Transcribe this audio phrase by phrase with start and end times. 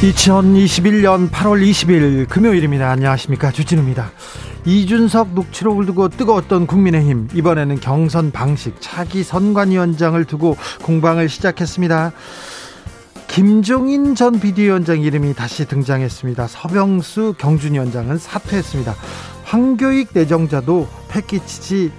[0.00, 2.90] 2021년 8월 20일 금요일입니다.
[2.90, 3.52] 안녕하십니까.
[3.52, 4.10] 주진우입니다.
[4.64, 7.28] 이준석 녹취록을 두고 뜨거웠던 국민의힘.
[7.34, 12.12] 이번에는 경선 방식 차기 선관위원장을 두고 공방을 시작했습니다.
[13.28, 16.46] 김종인 전 비대위원장 이름이 다시 등장했습니다.
[16.46, 18.94] 서병수 경준위원장은 사퇴했습니다.
[19.44, 21.92] 황교익 내정자도 패키치지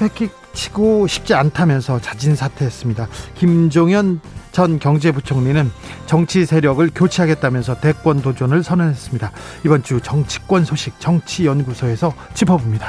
[0.00, 3.06] 패키 치고 싶지 않다면서 자진 사퇴했습니다.
[3.36, 4.20] 김종현
[4.50, 5.70] 전 경제부총리는
[6.06, 9.30] 정치 세력을 교체하겠다면서 대권 도전을 선언했습니다.
[9.64, 12.88] 이번 주 정치권 소식 정치연구소에서 짚어봅니다.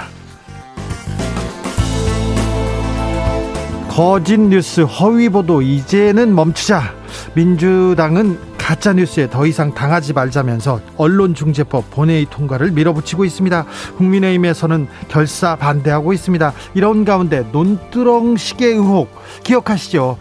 [3.87, 6.95] 거짓 뉴스, 허위 보도 이제는 멈추자.
[7.35, 13.65] 민주당은 가짜 뉴스에 더 이상 당하지 말자면서 언론중재법 본회의 통과를 밀어붙이고 있습니다.
[13.97, 16.53] 국민의힘에서는 결사 반대하고 있습니다.
[16.75, 19.09] 이런 가운데 논두렁식의 의혹
[19.43, 20.19] 기억하시죠?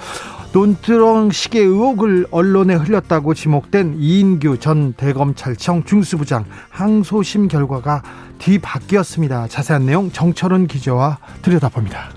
[0.54, 8.02] 논두렁식의 의혹을 언론에 흘렸다고 지목된 이인규 전 대검찰청 중수부장 항소심 결과가
[8.38, 9.48] 뒤바뀌었습니다.
[9.48, 12.12] 자세한 내용 정철은 기자와 들여다봅니다.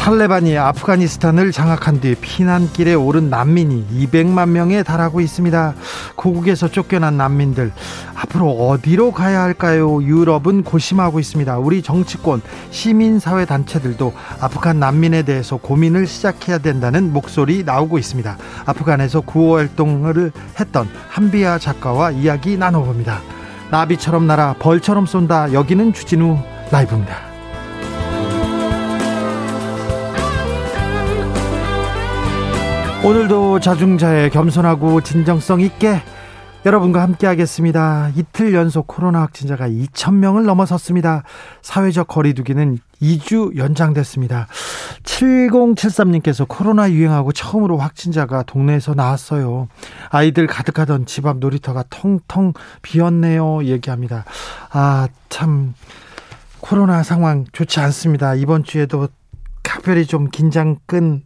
[0.00, 5.74] 탈레반이 아프가니스탄을 장악한 뒤 피난길에 오른 난민이 200만 명에 달하고 있습니다.
[6.16, 7.70] 고국에서 쫓겨난 난민들
[8.14, 10.02] 앞으로 어디로 가야 할까요?
[10.02, 11.58] 유럽은 고심하고 있습니다.
[11.58, 12.40] 우리 정치권,
[12.70, 18.38] 시민사회 단체들도 아프간 난민에 대해서 고민을 시작해야 된다는 목소리 나오고 있습니다.
[18.64, 23.20] 아프간에서 구호 활동을 했던 한비아 작가와 이야기 나눠봅니다.
[23.70, 25.52] 나비처럼 날아 벌처럼 쏜다.
[25.52, 26.38] 여기는 주진우
[26.72, 27.29] 라이브입니다.
[33.02, 36.02] 오늘도 자중자의 겸손하고 진정성 있게
[36.66, 38.10] 여러분과 함께 하겠습니다.
[38.14, 41.22] 이틀 연속 코로나 확진자가 2,000명을 넘어섰습니다.
[41.62, 44.48] 사회적 거리두기는 2주 연장됐습니다.
[45.04, 49.68] 7073님께서 코로나 유행하고 처음으로 확진자가 동네에서 나왔어요.
[50.10, 53.64] 아이들 가득하던 집 앞 놀이터가 텅텅 비었네요.
[53.64, 54.26] 얘기합니다.
[54.70, 55.72] 아, 참.
[56.60, 58.34] 코로나 상황 좋지 않습니다.
[58.34, 59.08] 이번 주에도
[59.80, 61.22] 각별히 좀 긴장 끈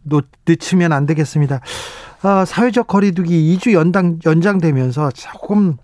[0.47, 1.59] 늦추면 안 되겠습니다.
[2.23, 5.75] 어, 사회적 거리두기 2주 연장, 연장되면서 조금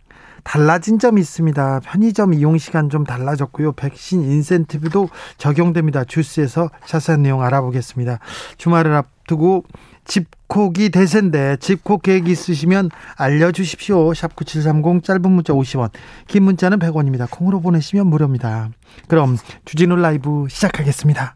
[0.44, 1.82] 달라진 점이 있습니다.
[1.84, 3.74] 편의점 이용 시간 좀 달라졌고요.
[3.74, 6.06] 백신 인센티브도 적용됩니다.
[6.06, 8.20] 주스에서 자세한 내용 알아보겠습니다.
[8.58, 9.66] 주말을 앞두고
[10.06, 14.14] 집콕이 대세인데 집콕 계획 있으시면 알려주십시오.
[14.14, 15.92] 샵 9730 짧은 문자 50원
[16.28, 17.30] 긴 문자는 100원입니다.
[17.30, 18.70] 콩으로 보내시면 무료입니다.
[19.08, 21.36] 그럼 주진우 라이브 시작하겠습니다.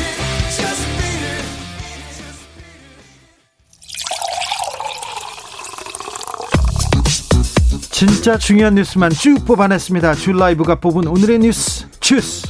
[8.01, 10.15] 진짜 중요한 뉴스만 쭉 뽑아냈습니다.
[10.15, 12.47] 줄 라이브가 뽑은 오늘의 뉴스 주스.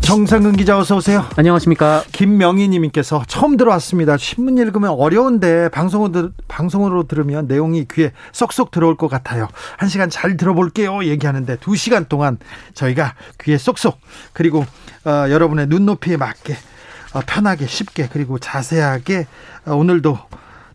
[0.00, 1.26] 정상근 기자 어서 오세요.
[1.34, 2.04] 안녕하십니까.
[2.12, 4.16] 김명희님께서 처음 들어왔습니다.
[4.16, 9.48] 신문 읽으면 어려운데 방송으로, 방송으로 들으면 내용이 귀에 쏙쏙 들어올 것 같아요.
[9.76, 11.02] 한 시간 잘 들어볼게요.
[11.02, 12.38] 얘기하는데 두 시간 동안
[12.74, 13.98] 저희가 귀에 쏙쏙
[14.32, 14.64] 그리고
[15.04, 16.54] 어, 여러분의 눈높이에 맞게
[17.14, 19.26] 어, 편하게 쉽게 그리고 자세하게
[19.66, 20.16] 어, 오늘도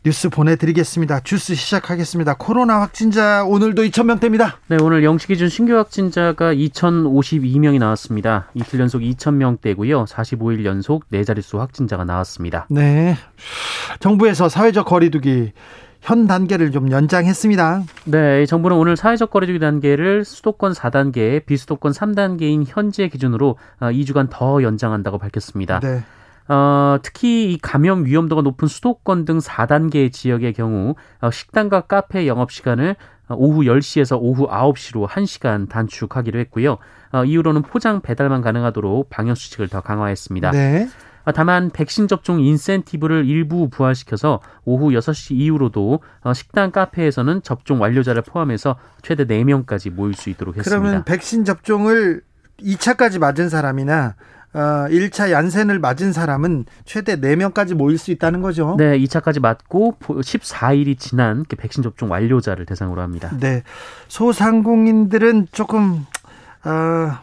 [0.05, 1.21] 뉴스 보내드리겠습니다.
[1.21, 2.33] 주스 시작하겠습니다.
[2.33, 4.55] 코로나 확진자 오늘도 2,000명대입니다.
[4.67, 8.49] 네, 오늘 영시 기준 신규 확진자가 2,052명이 나왔습니다.
[8.53, 10.05] 이틀 연속 2,000명대고요.
[10.05, 12.67] 45일 연속 네 자릿수 확진자가 나왔습니다.
[12.69, 13.15] 네.
[14.01, 15.53] 정부에서 사회적 거리두기
[16.01, 17.83] 현 단계를 좀 연장했습니다.
[18.03, 25.17] 네, 정부는 오늘 사회적 거리두기 단계를 수도권 4단계, 비수도권 3단계인 현재 기준으로 2주간 더 연장한다고
[25.17, 25.79] 밝혔습니다.
[25.79, 26.03] 네.
[26.47, 32.51] 어, 특히 이 감염 위험도가 높은 수도권 등 4단계 지역의 경우 어, 식당과 카페 영업
[32.51, 32.95] 시간을
[33.29, 36.77] 오후 10시에서 오후 9시로 1시간 단축하기로 했고요.
[37.11, 40.51] 어, 이후로는 포장 배달만 가능하도록 방역 수칙을 더 강화했습니다.
[40.51, 40.89] 네.
[41.25, 48.23] 아, 다만 백신 접종 인센티브를 일부 부활시켜서 오후 6시 이후로도 어, 식당 카페에서는 접종 완료자를
[48.23, 50.81] 포함해서 최대 4명까지 모일 수 있도록 했습니다.
[50.81, 52.21] 그러면 백신 접종을
[52.59, 54.15] 2차까지 맞은 사람이나
[54.53, 58.75] 어, 1차 얀센을 맞은 사람은 최대 4명까지 모일 수 있다는 거죠.
[58.77, 63.31] 네, 2차까지 맞고 14일이 지난 백신 접종 완료자를 대상으로 합니다.
[63.39, 63.63] 네.
[64.07, 66.05] 소상공인들은 조금
[66.65, 67.17] 어,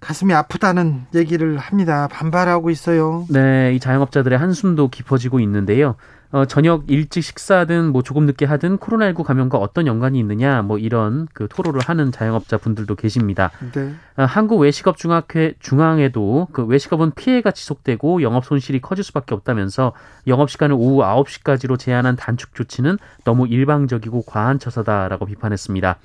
[0.00, 2.08] 가슴이 아프다는 얘기를 합니다.
[2.08, 3.26] 반발하고 있어요.
[3.28, 5.96] 네, 이 자영업자들의 한숨도 깊어지고 있는데요.
[6.32, 11.28] 어, 저녁 일찍 식사하든 뭐 조금 늦게 하든 코로나19 감염과 어떤 연관이 있느냐 뭐 이런
[11.32, 13.50] 그 토로를 하는 자영업자 분들도 계십니다.
[13.72, 13.94] 네.
[14.16, 19.92] 어, 한국 외식업 중학회 중앙에도 그 외식업은 피해가 지속되고 영업 손실이 커질 수밖에 없다면서
[20.26, 25.98] 영업 시간을 오후 9시까지로 제한한 단축 조치는 너무 일방적이고 과한 처사다라고 비판했습니다.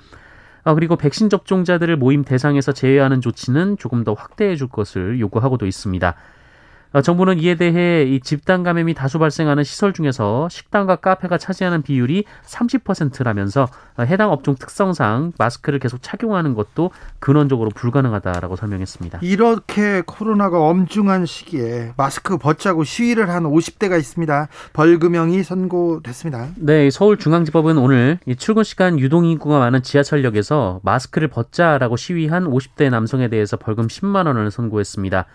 [0.64, 6.14] 아, 그리고 백신 접종자들을 모임 대상에서 제외하는 조치는 조금 더 확대해 줄 것을 요구하고도 있습니다.
[6.92, 12.24] 어, 정부는 이에 대해 이 집단 감염이 다수 발생하는 시설 중에서 식당과 카페가 차지하는 비율이
[12.44, 19.20] 30%라면서 어, 해당 업종 특성상 마스크를 계속 착용하는 것도 근원적으로 불가능하다라고 설명했습니다.
[19.22, 24.48] 이렇게 코로나가 엄중한 시기에 마스크 벗자고 시위를 한 50대가 있습니다.
[24.72, 26.48] 벌금형이 선고됐습니다.
[26.56, 33.56] 네, 서울중앙지법은 오늘 출근 시간 유동 인구가 많은 지하철역에서 마스크를 벗자라고 시위한 50대 남성에 대해서
[33.56, 35.26] 벌금 10만 원을 선고했습니다.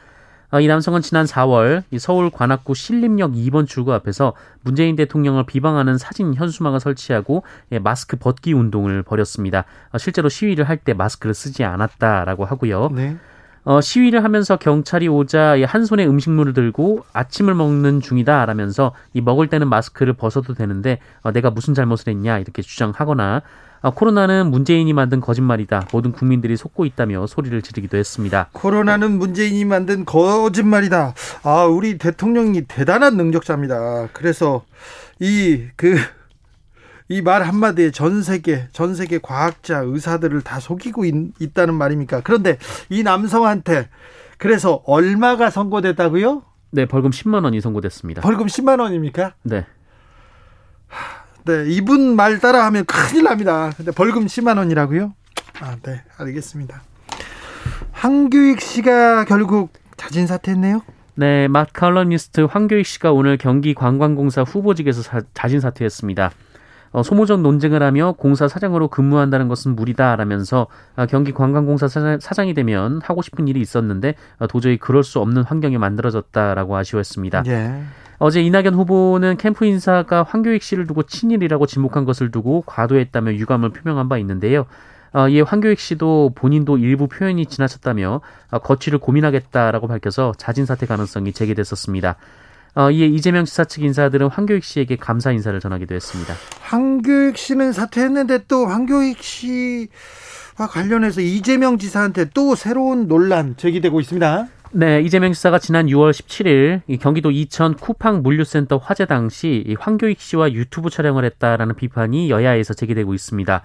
[0.50, 6.34] 어, 이 남성은 지난 4월 서울 관악구 신림역 2번 출구 앞에서 문재인 대통령을 비방하는 사진
[6.34, 9.66] 현수막을 설치하고 예, 마스크 벗기 운동을 벌였습니다.
[9.92, 12.90] 어, 실제로 시위를 할 때 마스크를 쓰지 않았다라고 하고요.
[12.94, 13.18] 네.
[13.66, 19.68] 어, 시위를 하면서 경찰이 오자 한 손에 음식물을 들고 아침을 먹는 중이다라면서 이 먹을 때는
[19.68, 23.42] 마스크를 벗어도 되는데 어, 내가 무슨 잘못을 했냐 이렇게 주장하거나 아,
[23.82, 25.88] 코로나는 문재인이 만든 거짓말이다.
[25.92, 28.50] 모든 국민들이 속고 있다며 소리를 지르기도 했습니다.
[28.54, 31.14] 코로나는 문재인이 만든 거짓말이다.
[31.44, 34.10] 아, 우리 대통령이 대단한 능력자입니다.
[34.14, 34.66] 그래서
[35.20, 35.96] 이 그
[37.10, 42.20] 이 말 한마디에 전 세계 전 세계 과학자 의사들을 다 속이고 있, 다는 말입니까?
[42.22, 42.58] 그런데
[42.90, 43.88] 이 남성한테
[44.38, 46.44] 그래서 얼마가 선고됐다고요?
[46.72, 48.22] 네, 벌금 10만 원이 선고됐습니다.
[48.22, 49.36] 벌금 10만 원입니까?
[49.44, 49.66] 네.
[51.48, 53.72] 네, 이분 말 따라 하면 큰일 납니다.
[53.78, 55.14] 근데 벌금 10만 원이라고요?
[55.62, 56.82] 아, 네, 알겠습니다.
[57.94, 60.82] 황교익 씨가 결국 자진 사퇴했네요.
[61.16, 66.32] 네, 막 칼럼니스트 황교익 씨가 오늘 경기 관광공사 후보직에서 사, 자진 사퇴했습니다.
[66.92, 70.68] 어, 소모적 논쟁을 하며 공사 사장으로 근무한다는 것은 무리다라면서
[70.98, 75.44] 어, 경기 관광공사 사장, 이 되면 하고 싶은 일이 있었는데 어, 도저히 그럴 수 없는
[75.44, 77.44] 환경이 만들어졌다라고 아쉬워했습니다.
[77.48, 77.84] 예.
[78.20, 84.10] 어제 이낙연 후보는 캠프 인사가 황교익 씨를 두고 친일이라고 지목한 것을 두고 과도했다며 유감을 표명한
[84.10, 84.66] 바 있는데요.
[85.14, 88.22] 어, 이에 황교익 씨도 본인도 일부 표현이 지나쳤다며
[88.52, 92.16] 어, 거취를 고민하겠다라고 밝혀서 자진 사퇴 가능성이 제기됐었습니다.
[92.76, 96.36] 어, 이에 이재명 지사 측 인사들은 황교익 씨에게 감사 인사를 전하기도 했습니다.
[96.62, 99.88] 황교익 씨는 사퇴했는데 또 황교익 씨와
[100.70, 104.48] 관련해서 이재명 지사한테 또 새로운 논란 제기되고 있습니다.
[104.78, 110.92] 네, 이재명 지사가 지난 6월 17일 경기도 이천 쿠팡 물류센터 화재 당시 황교익 씨와 유튜브
[110.92, 113.64] 촬영을 했다라는 비판이 여야에서 제기되고 있습니다.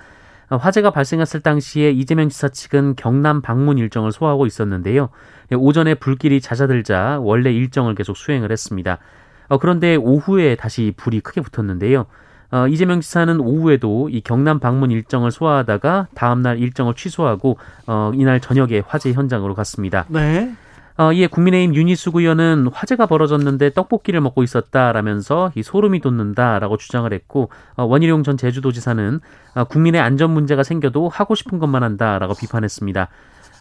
[0.48, 5.10] 화재가 발생했을 당시에 이재명 지사 측은 경남 방문 일정을 소화하고 있었는데요.
[5.54, 8.96] 오전에 불길이 잦아들자 원래 일정을 계속 수행을 했습니다.
[9.48, 12.06] 어, 그런데 오후에 다시 불이 크게 붙었는데요.
[12.52, 18.82] 어, 이재명 지사는 오후에도 이 경남 방문 일정을 소화하다가 다음날 일정을 취소하고 어, 이날 저녁에
[18.86, 20.06] 화재 현장으로 갔습니다.
[20.08, 20.54] 네.
[20.98, 27.50] 어, 이에 국민의힘 윤희숙 의원은 화재가 벌어졌는데 떡볶이를 먹고 있었다라면서 이 소름이 돋는다라고 주장을 했고
[27.76, 29.20] 어, 원희룡 전 제주도지사는
[29.54, 33.08] 어, 국민의 안전 문제가 생겨도 하고 싶은 것만 한다라고 비판했습니다.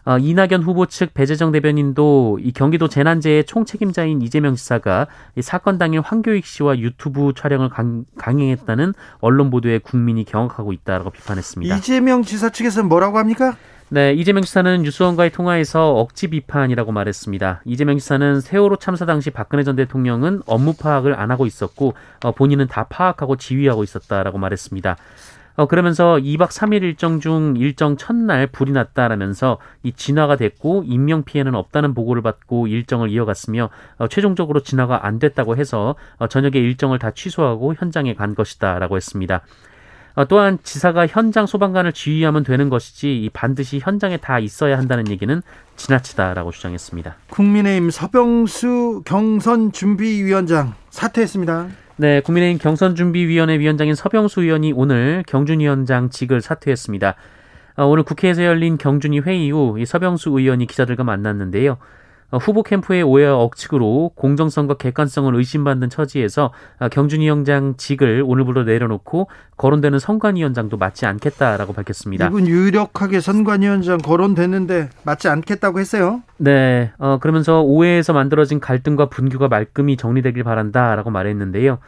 [0.04, 6.00] 어, 이낙연 후보 측 배재정 대변인도 이 경기도 재난재해 총책임자인 이재명 지사가 이 사건 당일
[6.00, 11.76] 황교익 씨와 유튜브 촬영을 강, 강행했다는 언론 보도에 국민이 경악하고 있다라고 비판했습니다.
[11.76, 13.56] 이재명 지사 측에서는 뭐라고 합니까?
[13.94, 17.60] 네, 이재명 지사는 뉴스원과의 통화에서 억지 비판이라고 말했습니다.
[17.66, 21.92] 이재명 지사는 세월호 참사 당시 박근혜 전 대통령은 업무 파악을 안 하고 있었고
[22.24, 24.96] 어, 본인은 다 파악하고 지휘하고 있었다라고 말했습니다.
[25.56, 31.54] 어, 그러면서 2박 3일 일정 중 일정 첫날 불이 났다라면서 이 진화가 됐고 인명 피해는
[31.54, 33.68] 없다는 보고를 받고 일정을 이어갔으며
[33.98, 39.42] 어, 최종적으로 진화가 안 됐다고 해서 어, 저녁에 일정을 다 취소하고 현장에 간 것이다라고 했습니다.
[40.14, 45.42] 어, 또한 지사가 현장 소방관을 지휘하면 되는 것이지 반드시 현장에 다 있어야 한다는 얘기는
[45.76, 47.16] 지나치다라고 주장했습니다.
[47.30, 51.68] 국민의힘 서병수 경선 준비위원장 사퇴했습니다.
[51.96, 57.14] 네, 국민의힘 경선준비위원회 위원장인 서병수 의원이 오늘 경준 위원장 직을 사퇴했습니다.
[57.76, 61.78] 어, 오늘 국회에서 열린 경준위 회의 후 서병수 의원이 기자들과 만났는데요.
[62.32, 69.28] 어, 후보 캠프의 오해와 억측으로 공정성과 객관성을 의심받는 처지에서 어, 경준위 원장 직을 오늘부로 내려놓고
[69.58, 72.26] 거론되는 선관위원장도 맞지 않겠다라고 밝혔습니다.
[72.26, 76.22] 이분 유력하게 선관위원장 거론되는데 맞지 않겠다고 했어요.
[76.38, 81.78] 네, 어, 그러면서 오해에서 만들어진 갈등과 분규가 말끔히 정리되길 바란다라고 말했는데요.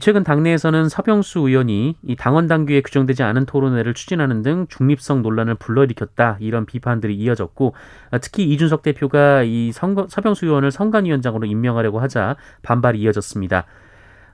[0.00, 6.38] 최근 당내에서는 서병수 의원이 이 당원 당규에 규정되지 않은 토론회를 추진하는 등 중립성 논란을 불러일으켰다
[6.40, 7.74] 이런 비판들이 이어졌고
[8.10, 13.66] 아, 특히 이준석 대표가 이 서병수 의원을 선관위원장으로 임명하려고 하자 반발이 이어졌습니다.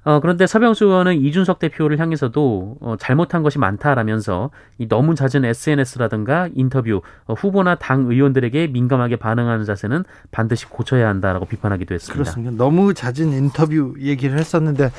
[0.03, 6.49] 어, 그런데 서병수 의원은 이준석 대표를 향해서도 어, 잘못한 것이 많다라면서 이 너무 잦은 SNS라든가
[6.55, 12.15] 인터뷰, 어, 후보나 당 의원들에게 민감하게 반응하는 자세는 반드시 고쳐야 한다라고 비판하기도 했습니다.
[12.15, 12.57] 그렇습니다.
[12.57, 14.91] 너무 잦은 인터뷰 얘기를 했었는데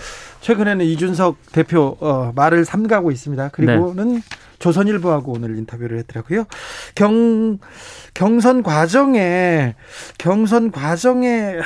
[0.42, 3.50] 최근에는 이준석 대표 어, 말을 삼가고 있습니다.
[3.50, 4.22] 그리고는 네.
[4.62, 6.46] 조선일보하고 오늘 인터뷰를 했더라고요.
[6.96, 7.60] 경
[8.14, 9.76] 경선 과정에
[10.18, 11.58] 경선 과정에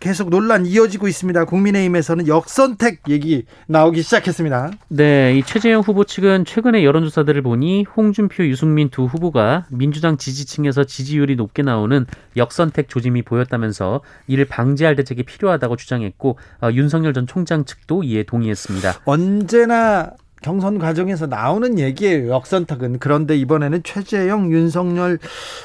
[0.00, 1.44] 계속 논란 이어지고 있습니다.
[1.44, 4.70] 국민의힘에서는 역선택 얘기 나오기 시작했습니다.
[4.88, 11.36] 네, 이 최재형 후보 측은 최근의 여론조사들을 보니 홍준표, 유승민 두 후보가 민주당 지지층에서 지지율이
[11.36, 12.06] 높게 나오는
[12.36, 19.00] 역선택 조짐이 보였다면서 이를 방지할 대책이 필요하다고 주장했고 어, 윤석열 전 총장 측도 이에 동의했습니다.
[19.04, 20.10] 언제나
[20.44, 22.28] 경선 과정에서 나오는 얘기예요.
[22.28, 22.98] 역선택은.
[22.98, 25.18] 그런데 이번에는 최재형, 윤석열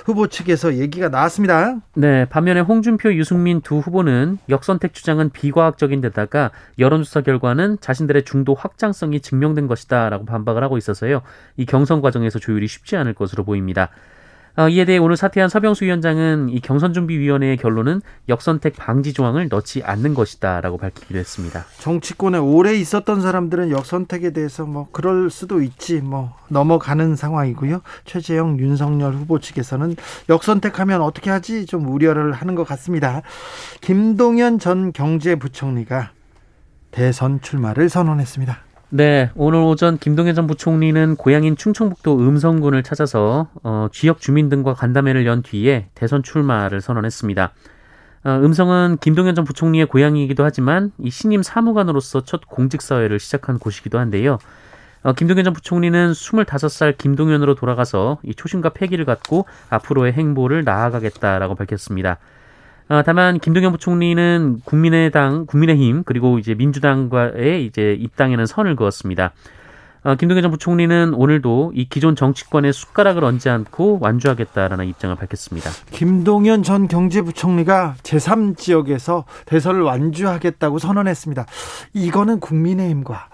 [0.05, 1.75] 후보 측에서 얘기가 나왔습니다.
[1.95, 9.19] 네, 반면에 홍준표, 유승민 두 후보는 역선택 주장은 비과학적인 데다가 여론조사 결과는 자신들의 중도 확장성이
[9.19, 11.23] 증명된 것이다라고 반박을 하고 있어서요.
[11.57, 13.89] 이 경선 과정에서 조율이 쉽지 않을 것으로 보입니다.
[14.59, 20.13] 어, 이에 대해 오늘 사퇴한 서병수 위원장은 이 경선준비위원회의 결론은 역선택 방지 조항을 넣지 않는
[20.13, 21.63] 것이다라고 밝히기도 했습니다.
[21.79, 27.79] 정치권에 오래 있었던 사람들은 역선택에 대해서 뭐 그럴 수도 있지 뭐 넘어가는 상황이고요.
[28.03, 29.95] 최재형, 윤석열 후보 측에서는
[30.27, 33.21] 역선택하면 어떻게 하지 좀 우려를 하는 것 같습니다.
[33.79, 36.11] 김동연 전 경제부총리가
[36.91, 38.68] 대선 출마를 선언했습니다.
[38.91, 45.27] 네, 오늘 오전 김동연 전 부총리는 고향인 충청북도 음성군을 찾아서 어, 지역 주민 등과 간담회를
[45.27, 47.51] 연 뒤에 대선 출마를 선언했습니다.
[48.23, 53.99] 어, 음성은 김동연 전 부총리의 고향이기도 하지만 이 신임 사무관으로서 첫 공직 사회를 시작한 곳이기도
[53.99, 54.39] 한데요.
[55.03, 62.17] 어, 김동연 전 부총리는 25살 김동연으로 돌아가서 이 초심과 패기를 갖고 앞으로의 행보를 나아가겠다라고 밝혔습니다.
[62.89, 69.31] 어, 다만 김동연 부총리는 국민의당, 국민의힘 그리고 이제 민주당과의 이제 입당에는 선을 그었습니다.
[70.03, 75.69] 어, 김동연 전 부총리는 오늘도 이 기존 정치권에 숟가락을 얹지 않고 완주하겠다라는 입장을 밝혔습니다.
[75.91, 81.45] 김동연 전 경제부총리가 제3지역에서 대선을 완주하겠다고 선언했습니다.
[81.93, 83.27] 이거는 국민의힘과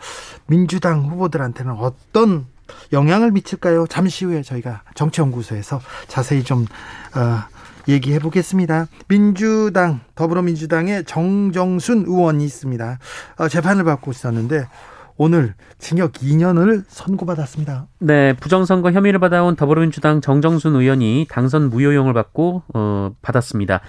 [0.47, 2.47] 민주당 후보들한테는 어떤
[2.91, 3.88] 영향을 미칠까요?
[3.88, 6.65] 잠시 후에 저희가 정치연구소에서 자세히 좀
[7.15, 7.54] 어,
[7.87, 8.87] 얘기해 보겠습니다.
[9.07, 12.99] 민주당 더불어민주당의 정정순 의원이 있습니다.
[13.37, 14.67] 어, 재판을 받고 있었는데
[15.17, 17.87] 오늘 징역 2년을 선고받았습니다.
[17.99, 23.81] 네, 부정선거 혐의를 받아온 더불어민주당 정정순 의원이 당선 무효용을 받고 어, 받았습니다.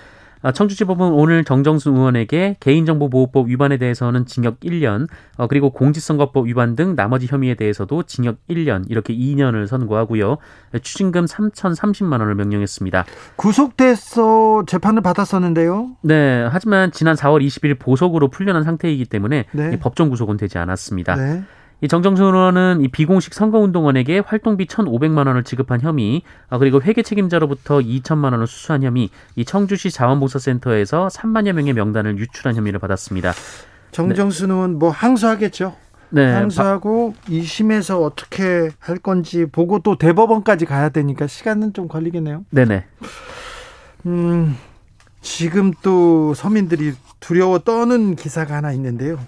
[0.43, 6.95] 아, 청주지법은 오늘 정정순 의원에게 개인정보보호법 위반에 대해서는 징역 1년, 어, 그리고 공직선거법 위반 등
[6.95, 10.38] 나머지 혐의에 대해서도 징역 1년 이렇게 2년을 선고하고요.
[10.83, 13.05] 추징금 3,030만 원을 명령했습니다.
[13.37, 15.97] 구속돼서 재판을 받았었는데요.
[16.02, 19.78] 네, 하지만 지난 4월 20일 보석으로 풀려난 상태이기 때문에 네.
[19.78, 21.16] 법정 구속은 되지 않았습니다.
[21.16, 21.43] 네.
[21.83, 27.80] 이 정정순 의원은 이 비공식 선거운동원에게 활동비 1,500만 원을 지급한 혐의, 아, 그리고 회계 책임자로부터
[27.80, 33.33] 2천만 원을 수수한 혐의, 이 청주시 자원봉사센터에서 3만여 명의 명단을 유출한 혐의를 받았습니다.
[33.92, 34.78] 정정순 의원 네.
[34.78, 35.76] 뭐 항소하겠죠?
[36.11, 36.33] 네.
[36.33, 42.45] 항소하고 2심에서 어떻게 할 건지 보고 또 대법원까지 가야 되니까 시간은 좀 걸리겠네요.
[42.50, 42.85] 네네.
[44.06, 44.56] 음,
[45.21, 49.18] 지금 또 서민들이 두려워 떠는 기사가 하나 있는데요.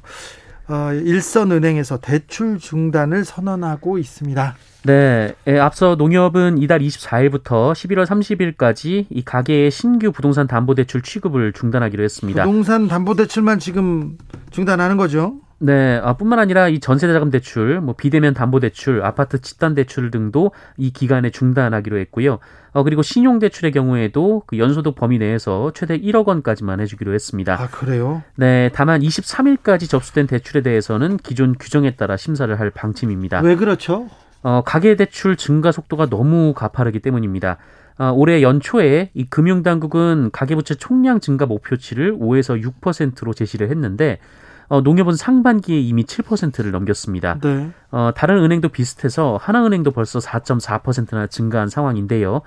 [0.68, 4.54] 어, 일선은행에서 대출 중단을 선언하고 있습니다.
[4.84, 12.04] 네, 예, 앞서 농협은 이달 24일부터 11월 30일까지 이 가계의 신규 부동산 담보대출 취급을 중단하기로
[12.04, 12.44] 했습니다.
[12.44, 14.18] 부동산 담보대출만 지금
[14.50, 15.40] 중단하는 거죠?
[15.60, 20.52] 네, 아, 뿐만 아니라 이 전세자금 대출, 뭐 비대면 담보 대출, 아파트 집단 대출 등도
[20.76, 22.38] 이 기간에 중단하기로 했고요.
[22.72, 27.60] 어, 그리고 신용 대출의 경우에도 그 연소득 범위 내에서 최대 1억 원까지만 해주기로 했습니다.
[27.60, 28.22] 아 그래요?
[28.36, 33.40] 네, 다만 23일까지 접수된 대출에 대해서는 기존 규정에 따라 심사를 할 방침입니다.
[33.40, 34.08] 왜 그렇죠?
[34.42, 37.58] 어, 가계 대출 증가 속도가 너무 가파르기 때문입니다.
[37.98, 44.20] 어, 올해 연초에 이 금융당국은 가계부채 총량 증가 목표치를 5에서 6%로 제시를 했는데
[44.68, 47.38] 어, 농협은 상반기에 이미 7%를 넘겼습니다.
[47.42, 47.70] 네.
[47.90, 52.42] 어, 다른 은행도 비슷해서 하나은행도 벌써 4.4%나 증가한 상황인데요.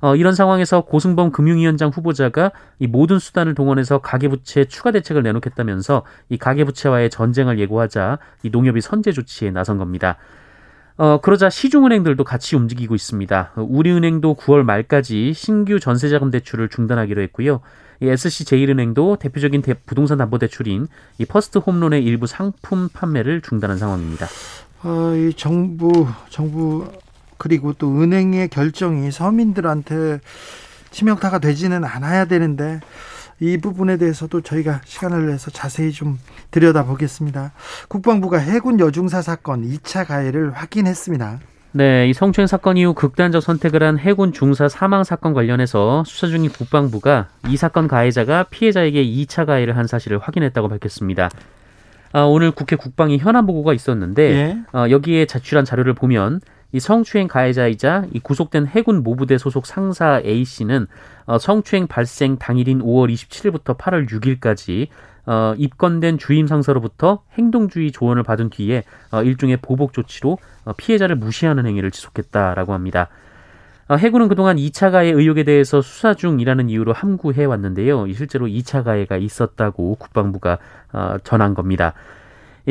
[0.00, 6.36] 어, 이런 상황에서 고승범 금융위원장 후보자가 이 모든 수단을 동원해서 가계부채 추가 대책을 내놓겠다면서 이
[6.36, 10.18] 가계부채와의 전쟁을 예고하자 이 농협이 선제 조치에 나선 겁니다.
[10.96, 13.52] 어, 그러자 시중은행들도 같이 움직이고 있습니다.
[13.56, 17.60] 우리은행도 9월 말까지 신규 전세자금 대출을 중단하기로 했고요.
[18.00, 24.26] 이 SC제일은행도 대표적인 대, 부동산 담보 대출인 이 퍼스트 홈론의 일부 상품 판매를 중단한 상황입니다.
[24.82, 26.86] 어, 이 정부 정부
[27.38, 30.20] 그리고 또 은행의 결정이 서민들한테
[30.90, 32.80] 치명타가 되지는 않아야 되는데
[33.40, 36.18] 이 부분에 대해서도 저희가 시간을 내서 자세히 좀
[36.50, 37.52] 들여다보겠습니다.
[37.88, 41.40] 국방부가 해군 여중사 사건 2차 가해를 확인했습니다.
[41.76, 46.50] 네, 이 성추행 사건 이후 극단적 선택을 한 해군 중사 사망 사건 관련해서 수사 중인
[46.50, 51.30] 국방부가 이 사건 가해자가 피해자에게 2차 가해를 한 사실을 확인했다고 밝혔습니다.
[52.12, 54.58] 아, 오늘 국회 국방위 현안 보고가 있었는데 예.
[54.72, 56.40] 어, 여기에 제출한 자료를 보면
[56.70, 60.86] 이 성추행 가해자이자 이 구속된 해군 모부대 소속 상사 A 씨는
[61.26, 64.86] 어, 성추행 발생 당일인 5월 27일부터 8월 6일까지
[65.26, 71.66] 어, 입건된 주임 상사로부터 행동주의 조언을 받은 뒤에 어, 일종의 보복 조치로 어, 피해자를 무시하는
[71.66, 73.08] 행위를 지속했다라고 합니다.
[73.88, 78.10] 어, 해군은 그동안 2차 가해 의혹에 대해서 수사 중이라는 이유로 함구해 왔는데요.
[78.12, 80.58] 실제로 2차 가해가 있었다고 국방부가
[80.92, 81.94] 어, 전한 겁니다.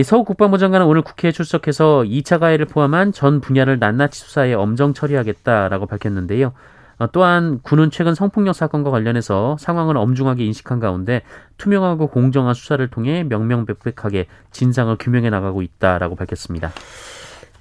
[0.03, 5.85] 서욱 국방부 장관은 오늘 국회에 출석해서 2차 가해를 포함한 전 분야를 낱낱이 수사해 엄정 처리하겠다라고
[5.85, 6.53] 밝혔는데요.
[7.03, 11.21] 어, 또한 군은 최근 성폭력 사건과 관련해서 상황을 엄중하게 인식한 가운데
[11.57, 16.71] 투명하고 공정한 수사를 통해 명명백백하게 진상을 규명해 나가고 있다라고 밝혔습니다.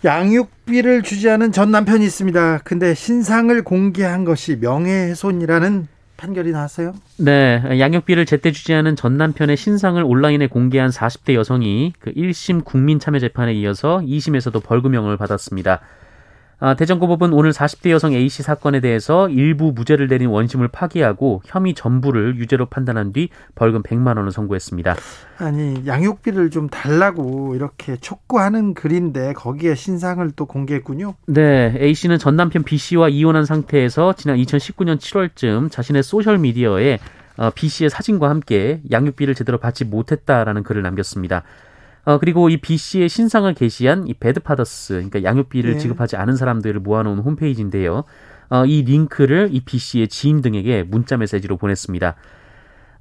[0.05, 2.61] 양육비를 주지 않은 전 남편이 있습니다.
[2.65, 6.95] 근데 신상을 공개한 것이 명예훼손이라는 판결이 나왔어요?
[7.17, 13.55] 네, 양육비를 제때 주지 않은 전 남편의 신상을 온라인에 공개한 40대 여성이 그 1심 국민참여재판에
[13.55, 15.81] 이어서 2심에서도 벌금형을 받았습니다.
[16.65, 22.37] 아, 대전고법은 오늘 40대 여성 A씨 사건에 대해서 일부 무죄를 내린 원심을 파기하고 혐의 전부를
[22.37, 24.95] 유죄로 판단한 뒤 벌금 100만 원을 선고했습니다.
[25.39, 31.17] 아니 양육비를 좀 달라고 이렇게 촉구하는 글인데 거기에 신상을 또 공개했군요.
[31.27, 37.01] 네, A씨는 전 남편 B씨와 이혼한 상태에서 지난 2019년 7월쯤 자신의 소셜 미디어에
[37.39, 41.43] 어, B씨의 사진과 함께 양육비를 제대로 받지 못했다라는 글을 남겼습니다.
[42.05, 45.79] 어, 그리고 이 B 씨의 신상을 게시한 이 배드파더스, 그러니까 양육비를 네.
[45.79, 48.05] 지급하지 않은 사람들을 모아놓은 홈페이지인데요.
[48.51, 52.17] 어, 이 링크를 이 B 씨의 지인 등에게 문자 메시지로 보냈습니다.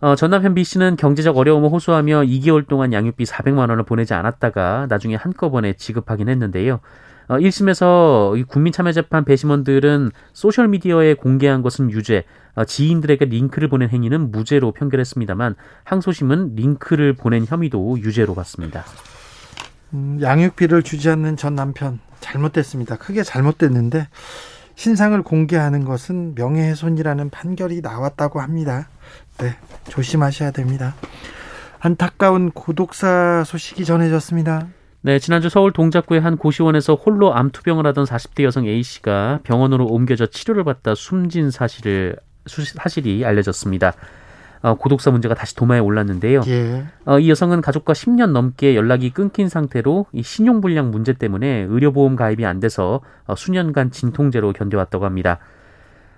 [0.02, 4.88] 어, 전 남편 B 씨는 경제적 어려움을 호소하며 2개월 동안 양육비 400만 원을 보내지 않았다가
[4.90, 6.80] 나중에 한꺼번에 지급하긴 했는데요.
[7.32, 14.74] 어, 1심에서 이 국민참여재판 배심원들은 소셜미디어에 공개한 것은 유죄, 어, 지인들에게 링크를 보낸 행위는 무죄로
[14.74, 18.84] 판결했습니다만 항소심은 링크를 보낸 혐의도 유죄로 봤습니다.
[19.94, 22.98] 음, 양육비를 주지 않는 전 남편 잘못됐습니다.
[22.98, 24.10] 크게 잘못됐는데
[24.76, 28.89] 신상을 공개하는 것은 명예훼손이라는 판결이 나왔다고 합니다.
[29.38, 29.56] 네,
[29.88, 30.96] 조심하셔야 됩니다.
[31.80, 34.67] 안타까운 고독사 소식이 전해졌습니다.
[35.04, 40.64] 네, 지난주 서울 동작구의 한 고시원에서 홀로 암투병을 하던 40대 여성 A씨가 병원으로 옮겨져 치료를
[40.64, 43.94] 받다 숨진 사실을 사실이 알려졌습니다.
[44.62, 46.42] 어, 고독사 문제가 다시 도마에 올랐는데요.
[46.46, 46.86] 예.
[47.06, 52.46] 어, 이 여성은 가족과 10년 넘게 연락이 끊긴 상태로 이 신용불량 문제 때문에 의료보험 가입이
[52.46, 55.40] 안 돼서 어, 수년간 진통제로 견뎌왔다고 합니다.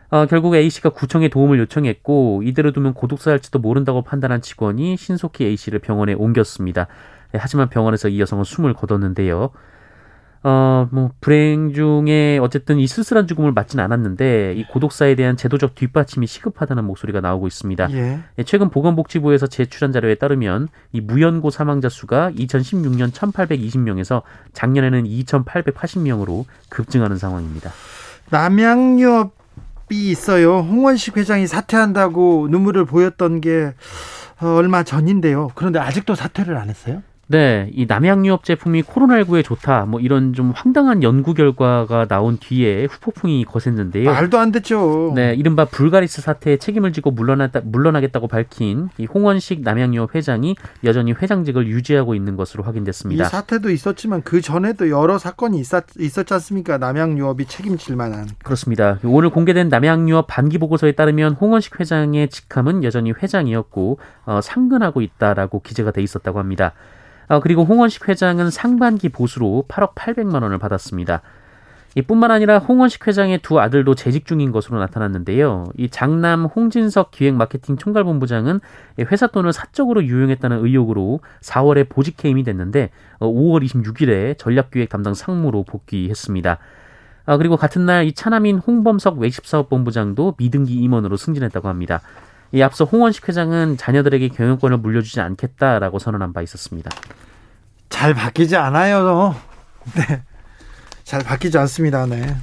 [0.09, 5.55] 어, 결국 A 씨가 구청에 도움을 요청했고 이대로 두면 고독사할지도 모른다고 판단한 직원이 신속히 A
[5.55, 6.87] 씨를 병원에 옮겼습니다.
[7.33, 9.51] 예, 하지만 병원에서 이 여성은 숨을 거뒀는데요.
[10.45, 16.27] 어, 뭐, 불행 중에 어쨌든 이 쓸쓸한 죽음을 맞진 않았는데 이 고독사에 대한 제도적 뒷받침이
[16.27, 17.91] 시급하다는 목소리가 나오고 있습니다.
[17.93, 18.19] 예.
[18.37, 27.17] 예 최근 보건복지부에서 제출한 자료에 따르면 이 무연고 사망자 수가 2016년 1,820명에서 작년에는 2,880명으로 급증하는
[27.17, 27.71] 상황입니다.
[28.29, 29.31] 남양유업이
[29.91, 30.57] 있어요.
[30.57, 33.73] 홍원식 회장이 사퇴한다고 눈물을 보였던 게
[34.41, 35.51] 어, 얼마 전인데요.
[35.55, 37.01] 그런데 아직도 사퇴를 안 했어요?
[37.27, 43.45] 네, 이 남양유업 제품이 코로나19에 좋다, 뭐 이런 좀 황당한 연구 결과가 나온 뒤에 후폭풍이
[43.45, 44.11] 거셌는데요.
[44.11, 45.13] 말도 안 됐죠.
[45.15, 51.67] 네, 이른바 불가리스 사태에 책임을 지고 물러났다, 물러나겠다고 밝힌 이 홍원식 남양유업 회장이 여전히 회장직을
[51.67, 53.25] 유지하고 있는 것으로 확인됐습니다.
[53.25, 56.77] 이 사태도 있었지만 그 전에도 여러 사건이 있었, 있었지 않습니까?
[56.77, 58.27] 남양유업이 책임질 만한.
[58.43, 58.99] 그렇습니다.
[59.05, 65.91] 오늘 공개된 남양유업 반기 보고서에 따르면 홍원식 회장의 직함은 여전히 회장이었고 어, 상근하고 있다라고 기재가
[65.91, 66.73] 돼 있었다고 합니다.
[67.27, 71.21] 어, 그리고 홍원식 회장은 상반기 보수로 8억 800만 원을 받았습니다.
[71.95, 75.65] 이뿐만 아니라 홍원식 회장의 두 아들도 재직 중인 것으로 나타났는데요.
[75.77, 78.61] 이 장남 홍진석 기획 마케팅 총괄본부장은
[79.11, 85.63] 회사 돈을 사적으로 유용했다는 의혹으로 4월에 보직 해임이 됐는데 5월 어, 26일에 전략기획 담당 상무로
[85.63, 86.57] 복귀했습니다.
[87.25, 92.01] 아, 그리고 같은 날 이 차남인 홍범석 외식사업본부장도 미등기 임원으로 승진했다고 합니다.
[92.53, 96.91] 이 앞서 홍원식 회장은 자녀들에게 경영권을 물려주지 않겠다라고 선언한 바 있었습니다.
[97.89, 99.35] 잘 바뀌지 않아요.
[99.95, 100.21] 네.
[101.03, 102.05] 잘 바뀌지 않습니다.
[102.05, 102.35] 네.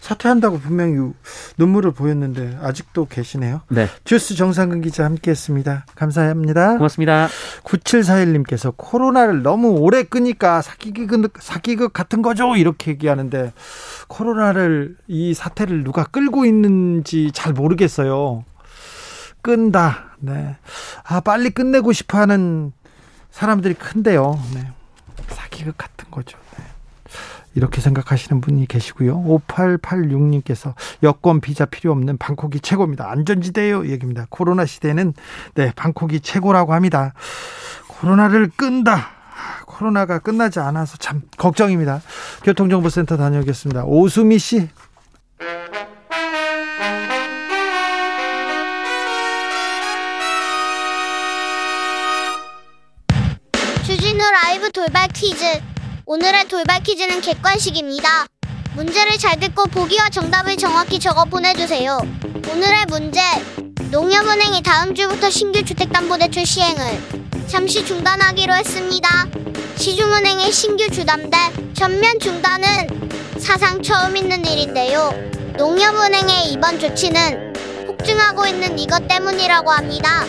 [0.00, 1.12] 사퇴한다고 분명히
[1.56, 3.62] 눈물을 보였는데 아직도 계시네요.
[3.68, 3.88] 네.
[4.04, 5.86] 주스 정상근 기자 함께 했습니다.
[5.94, 6.76] 감사합니다.
[6.76, 7.28] 고맙습니다.
[7.64, 13.54] 9741님께서 코로나를 너무 오래 끄니까 사기극 사기극 같은 거죠 이렇게 얘기하는데
[14.08, 18.44] 코로나를 이 사태를 누가 끌고 있는지 잘 모르겠어요.
[19.42, 20.16] 끈다.
[20.18, 20.56] 네.
[21.04, 22.72] 아 빨리 끝내고 싶어 하는
[23.30, 24.38] 사람들이 큰데요.
[24.54, 24.70] 네.
[25.28, 26.38] 사기극 같은 거죠.
[26.58, 26.64] 네.
[27.54, 29.22] 이렇게 생각하시는 분이 계시고요.
[29.22, 33.10] 5886님께서 여권 비자 필요 없는 방콕이 최고입니다.
[33.10, 34.26] 안전지대요 얘기입니다.
[34.30, 35.14] 코로나 시대는
[35.54, 37.14] 네, 방콕이 최고라고 합니다.
[37.88, 39.20] 코로나를 끈다.
[39.66, 42.02] 코로나가 끝나지 않아서 참 걱정입니다.
[42.44, 43.84] 교통정보센터 다녀오겠습니다.
[43.84, 44.68] 오수미 씨.
[54.72, 55.44] 돌발 퀴즈.
[56.06, 58.26] 오늘의 돌발 퀴즈는 객관식입니다.
[58.76, 61.98] 문제를 잘 듣고 보기와 정답을 정확히 적어 보내주세요.
[62.52, 63.20] 오늘의 문제.
[63.90, 66.84] 농협은행이 다음 주부터 신규 주택담보대출 시행을
[67.48, 69.26] 잠시 중단하기로 했습니다.
[69.76, 71.36] 시중은행의 신규 주담대
[71.74, 72.86] 전면 중단은
[73.38, 75.12] 사상 처음 있는 일인데요.
[75.56, 77.54] 농협은행의 이번 조치는
[77.88, 80.24] 폭증하고 있는 이것 때문이라고 합니다.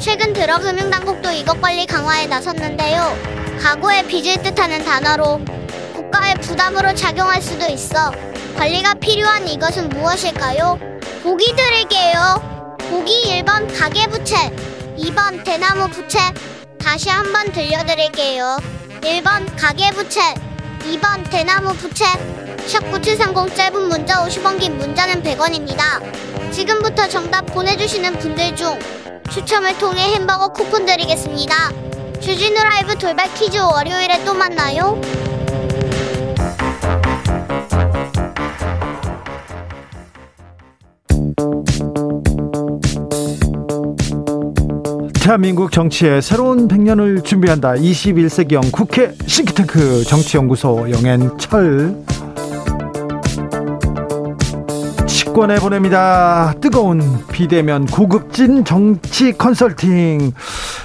[0.00, 3.43] 최근 들어 금융당국도 이것 관리 강화에 나섰는데요.
[3.60, 5.40] 가구의 빚을 뜻하는 단어로
[5.94, 8.12] 국가의 부담으로 작용할 수도 있어
[8.56, 10.78] 관리가 필요한 이것은 무엇일까요?
[11.22, 12.76] 보기 드릴게요.
[12.90, 14.36] 보기 1번 가계부채,
[14.98, 16.18] 2번 대나무 부채,
[16.78, 18.58] 다시 한번 들려드릴게요.
[19.00, 20.20] 1번 가계부채,
[20.80, 22.04] 2번 대나무 부채,
[22.66, 26.52] 샵9730 짧은 문자 50원 긴 문자는 100원입니다.
[26.52, 28.78] 지금부터 정답 보내주시는 분들 중
[29.30, 31.70] 추첨을 통해 햄버거 쿠폰 드리겠습니다.
[32.24, 34.98] 주진우 라이브 돌발 퀴즈 월요일에 또 만나요.
[45.22, 47.74] 대한민국 정치의 새로운 100년을 준비한다.
[47.74, 52.04] 21세기형 국회 싱크탱크 정치연구소 영앤철
[54.96, 56.54] 정치권에 보냅니다.
[56.60, 60.32] 뜨거운 비대면 고급진 정치 컨설팅.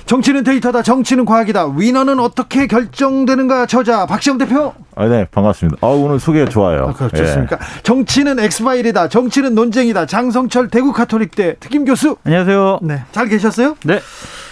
[0.09, 0.81] 정치는 데이터다.
[0.81, 1.67] 정치는 과학이다.
[1.77, 3.67] 위너는 어떻게 결정되는가?
[3.67, 4.73] 저자 박시영 대표.
[4.95, 5.85] 아, 네, 반갑습니다.
[5.85, 6.87] 아, 오늘 소개 좋아요.
[6.87, 7.59] 아, 그렇습니까?
[7.61, 7.81] 예.
[7.83, 9.07] 정치는 엑스파일이다.
[9.09, 10.07] 정치는 논쟁이다.
[10.07, 12.17] 장성철 대구 카톨릭대 특임 교수.
[12.23, 12.79] 안녕하세요.
[12.81, 13.75] 네, 잘 계셨어요?
[13.85, 13.99] 네.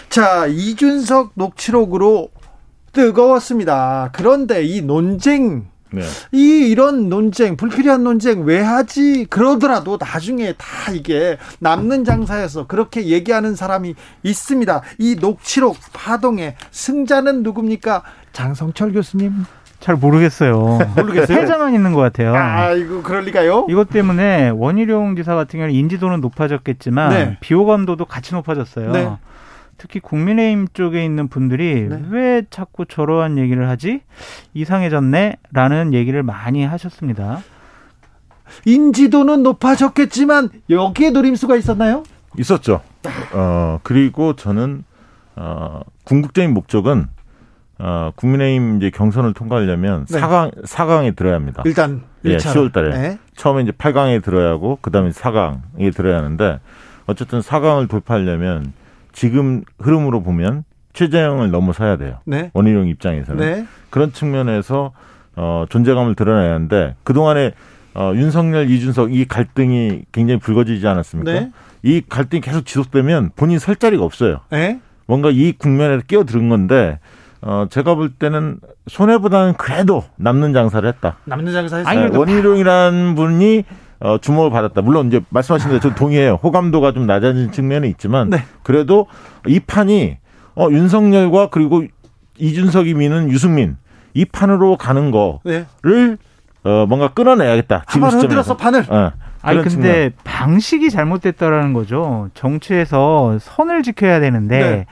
[0.10, 2.30] 자, 이준석 녹취록으로
[2.94, 4.12] 뜨거웠습니다.
[4.12, 6.02] 그런데 이 논쟁 네.
[6.32, 13.56] 이 이런 논쟁 불필요한 논쟁 왜 하지 그러더라도 나중에 다 이게 남는 장사여서 그렇게 얘기하는
[13.56, 14.82] 사람이 있습니다.
[15.00, 18.04] 이 녹취록 파동의 승자는 누굽니까?
[18.34, 19.46] 장성철 교수님.
[19.80, 20.80] 잘 모르겠어요.
[20.96, 21.40] 모르겠어요.
[21.40, 22.34] 패자만 있는 것 같아요.
[22.36, 23.68] 아, 이거 그럴 리가요?
[23.70, 27.38] 이것 때문에 원희룡 지사 같은 경우는 인지도는 높아졌겠지만 네.
[27.42, 28.92] 비호감도도 같이 높아졌어요.
[28.92, 29.10] 네.
[29.78, 32.02] 특히 국민의힘 쪽에 있는 분들이 네.
[32.10, 34.02] 왜 자꾸 저러한 얘기를 하지?
[34.54, 35.38] 이상해졌네?
[35.54, 37.42] 라는 얘기를 많이 하셨습니다.
[38.66, 42.04] 인지도는 높아졌겠지만 여기에 노림수가 있었나요?
[42.38, 42.82] 있었죠.
[43.34, 44.84] 어, 그리고 저는
[45.36, 47.08] 어, 궁극적인 목적은
[47.80, 50.20] 어, 국민의힘 이제 경선을 통과하려면 네.
[50.20, 51.62] 4강 4강에 들어야 합니다.
[51.66, 52.32] 일단 1차.
[52.32, 52.90] 예, 10월 달에.
[52.98, 53.20] 네.
[53.36, 56.60] 처음에 이제 8강에 들어야 하고 그다음에 4강에 들어야 하는데
[57.06, 58.74] 어쨌든 4강을 돌파하려면
[59.18, 62.20] 지금 흐름으로 보면 최재형을 넘어서야 돼요.
[62.26, 62.52] 네.
[62.54, 63.66] 원희룡 입장에서는 네.
[63.90, 64.92] 그런 측면에서
[65.36, 67.54] 어, 존재감을 드러내야 하는데 그 동안에
[67.96, 71.32] 어, 윤석열, 이준석 이 갈등이 굉장히 불거지지 않았습니까?
[71.32, 71.52] 네.
[71.82, 74.42] 이 갈등이 계속 지속되면 본인 설 자리가 없어요.
[74.52, 74.80] 네.
[75.08, 77.00] 뭔가 이 국면에 끼어드는 건데
[77.42, 81.18] 어, 제가 볼 때는 손해보다는 그래도 남는 장사를 했다.
[81.26, 82.12] 남는 장사 했어요.
[82.14, 83.64] 원희룡이라는 분이
[84.00, 84.82] 어, 주목을 받았다.
[84.82, 86.40] 물론 이제 말씀하신 대로 저도 동의해요.
[86.44, 88.44] 호감도가 좀 낮아진 측면이 있지만 네.
[88.64, 89.08] 그래도
[89.48, 90.18] 이 판이
[90.56, 91.84] 어, 윤석열과 그리고
[92.38, 93.78] 이준석이 미는 유승민
[94.14, 96.18] 이 판으로 가는 거를 네.
[96.64, 97.86] 어, 뭔가 끊어내야겠다.
[97.90, 98.86] 지금 한번 흔들어서 판을.
[98.90, 100.14] 어, 아니 근데 측면.
[100.24, 102.30] 방식이 잘못됐다라는 거죠.
[102.34, 104.86] 정치에서 선을 지켜야 되는데 네.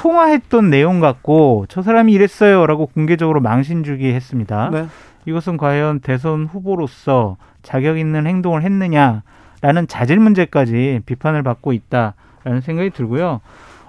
[0.00, 4.70] 통화했던 내용 갖고 저 사람이 이랬어요라고 공개적으로 망신 주기 했습니다.
[4.72, 4.86] 네.
[5.26, 13.42] 이것은 과연 대선 후보로서 자격 있는 행동을 했느냐라는 자질 문제까지 비판을 받고 있다라는 생각이 들고요.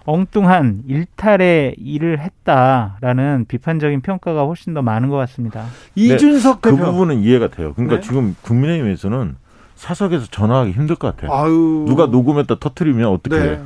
[0.03, 5.63] 엉뚱한 일탈의 일을 했다라는 비판적인 평가가 훨씬 더 많은 것 같습니다.
[5.95, 7.71] 이준석 네, 그 부분은 이해가 돼요.
[7.73, 8.01] 그러니까 네.
[8.01, 9.37] 지금 국민의힘에서는
[9.75, 11.33] 사석에서 전화하기 힘들 것 같아요.
[11.33, 11.85] 아유.
[11.87, 13.61] 누가 녹음했다 터트리면 어떻게 네.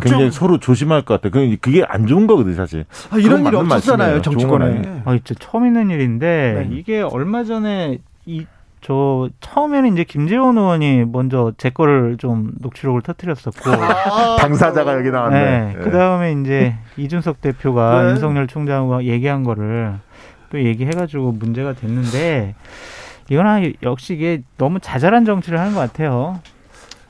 [0.00, 1.56] 굉장히 서로 조심할 것 같아요.
[1.60, 2.84] 그게 안 좋은 거거든 사실.
[3.10, 5.02] 아, 이런 일이 없었잖아요 정치권에.
[5.04, 6.76] 아, 진짜 처음 있는 일인데 네.
[6.76, 8.46] 이게 얼마 전에 이
[8.86, 15.42] 저 처음에는 이제 김재원 의원이 먼저 제 거를 좀 녹취록을 터뜨렸었고 아, 당사자가 여기 나왔네.
[15.42, 15.74] 네.
[15.74, 15.80] 네.
[15.82, 18.10] 그 다음에 이제 이준석 대표가 네.
[18.10, 19.94] 윤석열 총장과 얘기한 거를
[20.50, 22.54] 또 얘기해가지고 문제가 됐는데
[23.28, 26.38] 이거는 역시 이게 너무 자잘한 정치를 하는 것 같아요.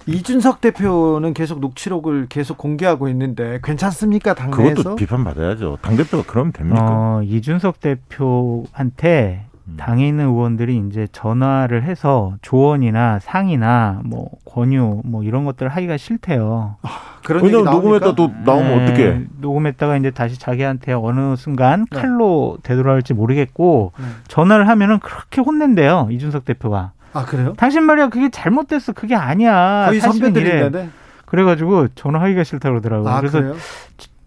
[0.06, 4.74] 이준석 대표는 계속 녹취록을 계속 공개하고 있는데 괜찮습니까 당내에서?
[4.74, 5.78] 그것도 비판 받아야죠.
[5.82, 6.86] 당 대표가 그러면 됩니까?
[6.88, 9.76] 어, 이준석 대표한테 음.
[9.76, 16.76] 당에 있는 의원들이 이제 전화를 해서 조언이나 상이나 뭐 권유 뭐 이런 것들을 하기가 싫대요.
[16.82, 16.88] 아,
[17.24, 19.26] 그런 왜냐 녹음했다 또 나오면 네, 어떻게?
[19.40, 22.00] 녹음했다가 이제 다시 자기한테 어느 순간 네.
[22.00, 24.04] 칼로 되돌아올지 모르겠고 네.
[24.28, 26.92] 전화를 하면은 그렇게 혼낸대요 이준석 대표가.
[27.16, 27.54] 아 그래요?
[27.56, 29.86] 당신 말이야 그게 잘못됐어 그게 아니야.
[29.88, 30.90] 거의 선배들인데.
[31.24, 33.08] 그래가지고 전화하기가 싫다 그러더라고요.
[33.08, 33.56] 아, 그래서 그래요?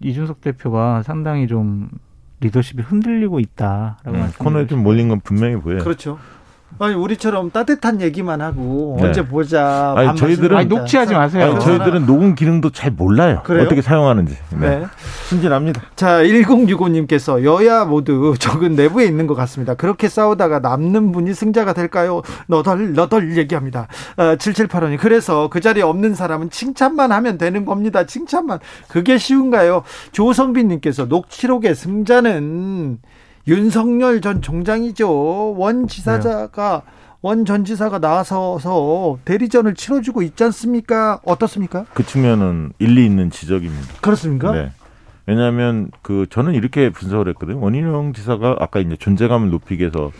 [0.00, 1.88] 이준석 대표가 상당히 좀
[2.40, 5.78] 리더십이 흔들리고 있다라고 음, 코너에 좀 몰린 건 분명히 보여요.
[5.82, 6.18] 그렇죠.
[6.78, 9.06] 아니 우리처럼 따뜻한 얘기만 하고 네.
[9.08, 9.94] 언제 보자.
[9.96, 11.44] 아니 저희들은 아니, 녹취하지 마세요.
[11.44, 13.42] 아니, 저희들은 녹음 기능도 잘 몰라요.
[13.44, 13.64] 그래요?
[13.64, 14.36] 어떻게 사용하는지.
[14.58, 14.78] 네.
[14.78, 14.86] 네.
[15.28, 15.82] 순진합니다.
[15.96, 19.74] 자 1065님께서 여야 모두 적은 내부에 있는 것 같습니다.
[19.74, 22.22] 그렇게 싸우다가 남는 분이 승자가 될까요?
[22.46, 23.88] 너덜 너덜 얘기합니다.
[24.16, 28.06] 어, 7785님 그래서 그 자리에 없는 사람은 칭찬만 하면 되는 겁니다.
[28.06, 29.82] 칭찬만 그게 쉬운가요?
[30.12, 32.98] 조성빈님께서 녹취록의 승자는
[33.46, 35.54] 윤석열 전 총장이죠.
[35.56, 36.92] 원 지사자가 네.
[37.22, 41.20] 원전 지사가 나서서 대리전을 치러주고 있지 않습니까?
[41.24, 41.84] 어떻습니까?
[41.92, 43.94] 그 측면은 일리 있는 지적입니다.
[44.00, 44.52] 그렇습니까?
[44.52, 44.70] 네.
[45.26, 47.60] 왜냐하면 그 저는 이렇게 분석을 했거든요.
[47.60, 50.10] 원희룡 지사가 아까 이제 존재감을 높이기 위해서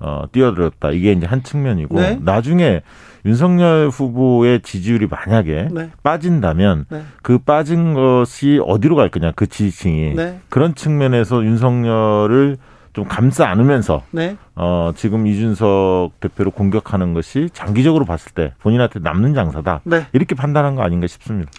[0.00, 0.90] 어, 뛰어들었다.
[0.90, 2.18] 이게 이제 한 측면이고 네.
[2.20, 2.82] 나중에
[3.28, 5.90] 윤석열 후보의 지지율이 만약에 네.
[6.02, 7.02] 빠진다면 네.
[7.22, 10.40] 그 빠진 것이 어디로 갈 거냐 그 지지층이 네.
[10.48, 12.56] 그런 측면에서 윤석열을
[12.94, 14.38] 좀 감싸 안으면서 네.
[14.56, 20.06] 어, 지금 이준석 대표를 공격하는 것이 장기적으로 봤을 때 본인한테 남는 장사다 네.
[20.12, 21.50] 이렇게 판단한 거 아닌가 싶습니다.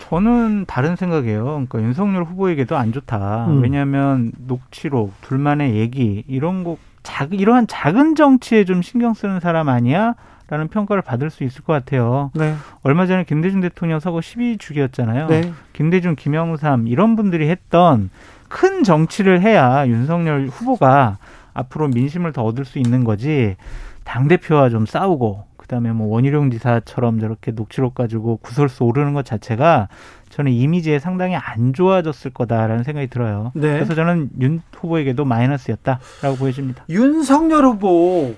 [0.00, 1.44] 저는 다른 생각이에요.
[1.44, 3.46] 그러니까 윤석열 후보에게도 안 좋다.
[3.46, 3.62] 음.
[3.62, 10.14] 왜냐하면 녹취록, 둘만의 얘기 이런 거 작, 이러한 작은 정치에 좀 신경 쓰는 사람 아니야?
[10.52, 12.30] 라는 평가를 받을 수 있을 것 같아요.
[12.34, 12.54] 네.
[12.82, 15.26] 얼마 전에 김대중 대통령 서거 12주기였잖아요.
[15.28, 15.50] 네.
[15.72, 18.10] 김대중, 김영삼 이런 분들이 했던
[18.50, 21.16] 큰 정치를 해야 윤석열 후보가
[21.54, 23.56] 앞으로 민심을 더 얻을 수 있는 거지
[24.04, 29.88] 당 대표와 좀 싸우고 그다음에 뭐 원희룡 지사처럼 저렇게 녹취록 가지고 구설수 오르는 것 자체가
[30.28, 33.52] 저는 이미지에 상당히 안 좋아졌을 거다라는 생각이 들어요.
[33.54, 33.72] 네.
[33.72, 36.84] 그래서 저는 윤 후보에게도 마이너스였다라고 보여집니다.
[36.90, 38.34] 윤석열 후보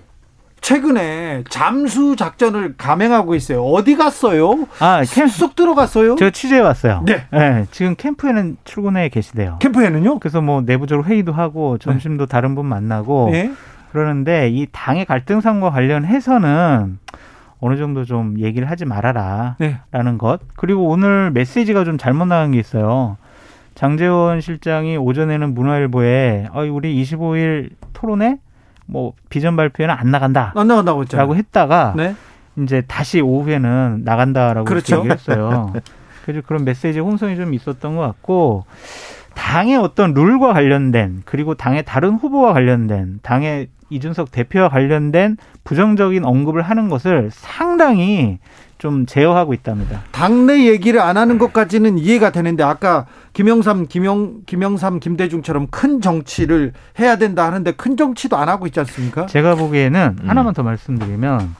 [0.65, 3.63] 최근에 잠수 작전을 감행하고 있어요.
[3.63, 4.67] 어디 갔어요?
[4.79, 5.27] 아, 캠...
[5.29, 6.17] 쑥 들어갔어요?
[6.17, 7.03] 제가 취재해 왔어요.
[7.05, 7.27] 네.
[7.31, 7.67] 네.
[7.71, 9.59] 지금 캠프에는 출근해 계시대요.
[9.61, 10.21] 캠프에는요?
[10.21, 12.31] 그래서 뭐 내부적으로 회의도 하고 점심도 네.
[12.31, 13.53] 다른 분 만나고 네.
[13.93, 16.99] 그러는데 이 당의 갈등상과 관련해서는
[17.61, 19.57] 어느 정도 좀 얘기를 하지 말아라.
[19.59, 19.81] 네.
[19.91, 20.41] 라는 것.
[20.57, 23.19] 그리고 오늘 메시지가 좀 잘못 나간 게 있어요.
[23.75, 28.39] 장재원 실장이 오전에는 문화일보에 어, 우리 25일 토론회
[28.87, 30.53] 뭐 비전 발표에는 안 나간다.
[30.55, 31.23] 안 나간다고 했잖아요.
[31.23, 32.15] 라고 했다가 네?
[32.59, 34.99] 이제 다시 오후에는 나간다라고 그렇죠.
[34.99, 35.73] 얘기했어요.
[36.25, 38.65] 그래서 그런 메시지 혼선이 좀 있었던 것 같고
[39.35, 46.63] 당의 어떤 룰과 관련된 그리고 당의 다른 후보와 관련된 당의 이준석 대표와 관련된 부정적인 언급을
[46.63, 48.39] 하는 것을 상당히
[48.85, 50.03] 좀 제어하고 있답니다.
[50.13, 57.17] 당내 얘기를 안 하는 것까지는 이해가 되는데 아까 김영삼, 김영, 김영삼, 김대중처럼 큰 정치를 해야
[57.17, 59.25] 된다 하는데 큰 정치도 안 하고 있지 않습니까?
[59.25, 60.29] 제가 보기에는 음.
[60.29, 61.55] 하나만 더 말씀드리면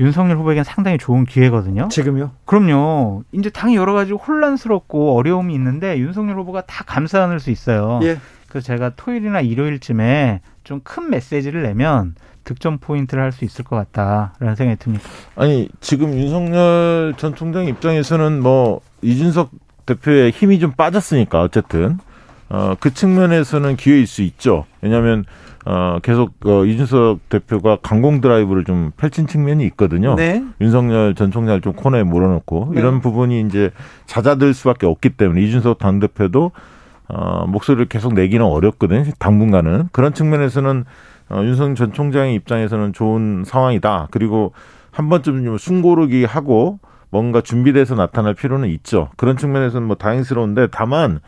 [0.00, 1.88] 윤석열 후보에겐 상당히 좋은 기회거든요.
[1.88, 2.30] 지금요?
[2.46, 3.24] 그럼요.
[3.32, 8.00] 이제 당이 여러 가지 혼란스럽고 어려움이 있는데 윤석열 후보가 다 감싸 안을 수 있어요.
[8.02, 8.16] 예.
[8.48, 12.14] 그래서 제가 토요일이나 일요일쯤에 좀 큰 메시지를 내면
[12.50, 15.04] 득점 포인트를 할 수 있을 것 같다라는 생각이 듭니다.
[15.36, 19.50] 아니 지금 윤석열 전 총장 입장에서는 뭐 이준석
[19.86, 21.98] 대표의 힘이 좀 빠졌으니까 어쨌든
[22.48, 24.64] 어, 그 측면에서는 기회일 수 있죠.
[24.80, 25.24] 왜냐하면
[25.64, 30.16] 어, 계속 어, 이준석 대표가 강공 드라이브를 좀 펼친 측면이 있거든요.
[30.16, 30.42] 네.
[30.60, 32.80] 윤석열 전 총장을 좀 코너에 몰아넣고 네.
[32.80, 33.70] 이런 부분이 이제
[34.06, 36.50] 잦아들 수밖에 없기 때문에 이준석 당 대표도
[37.08, 39.04] 어, 목소리를 계속 내기는 어렵거든요.
[39.20, 40.84] 당분간은 그런 측면에서는
[41.30, 44.08] 어, 윤석열 전 총장의 입장에서는 좋은 상황이다.
[44.10, 44.52] 그리고
[44.90, 49.08] 한 번쯤 좀 숨고르기 하고 뭔가 준비돼서 나타날 필요는 있죠.
[49.16, 51.20] 그런 측면에서는 뭐 다행스러운데 다만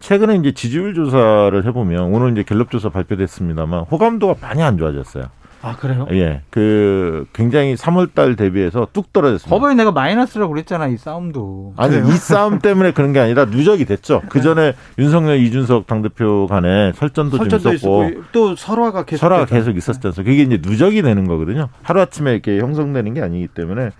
[0.00, 5.24] 최근에 이제 지지율 조사를 해보면 오늘 이제 갤럽 조사 발표됐습니다만 호감도가 많이 안 좋아졌어요.
[5.60, 6.06] 아 그래요?
[6.12, 9.54] 예, 그 굉장히 3월달 대비해서 뚝 떨어졌습니다.
[9.54, 11.74] 저번에 내가 마이너스라고 그랬잖아 이 싸움도.
[11.76, 12.08] 아니 그래요?
[12.08, 14.22] 이 싸움 때문에 그런 게 아니라 누적이 됐죠.
[14.28, 19.46] 그 전에 윤석열 이준석 당 대표 간에 설전도, 설전도 좀 있었고, 또 설화가 계속 설화가
[19.46, 20.22] 계속 않습니까?
[20.22, 21.68] 그게 이제 누적이 되는 거거든요.
[21.82, 23.90] 하루 아침에 이렇게 형성되는 게 아니기 때문에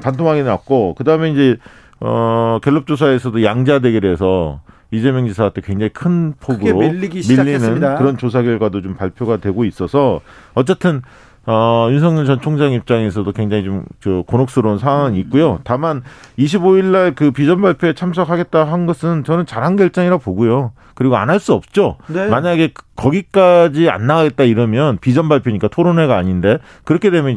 [0.00, 1.56] 반토막이 났고 그 다음에 이제
[2.00, 4.60] 어 갤럽 조사에서도 양자 대결에서
[4.92, 7.96] 이재명 지사한테 굉장히 큰 폭으로 밀리는 시작했습니다.
[7.98, 10.20] 그런 조사 결과도 좀 발표가 되고 있어서
[10.54, 11.02] 어쨌든
[11.44, 15.58] 어, 윤석열 전 총장 입장에서도 굉장히 좀, 저, 곤혹스러운 상황은 있고요.
[15.64, 16.04] 다만,
[16.38, 20.70] 25일날 그 비전 발표에 참석하겠다 한 것은 저는 잘한 결정이라고 보고요.
[20.94, 21.96] 그리고 안 할 수 없죠.
[22.06, 22.28] 네.
[22.28, 27.36] 만약에 거기까지 안 나가겠다 이러면 비전 발표니까 토론회가 아닌데, 그렇게 되면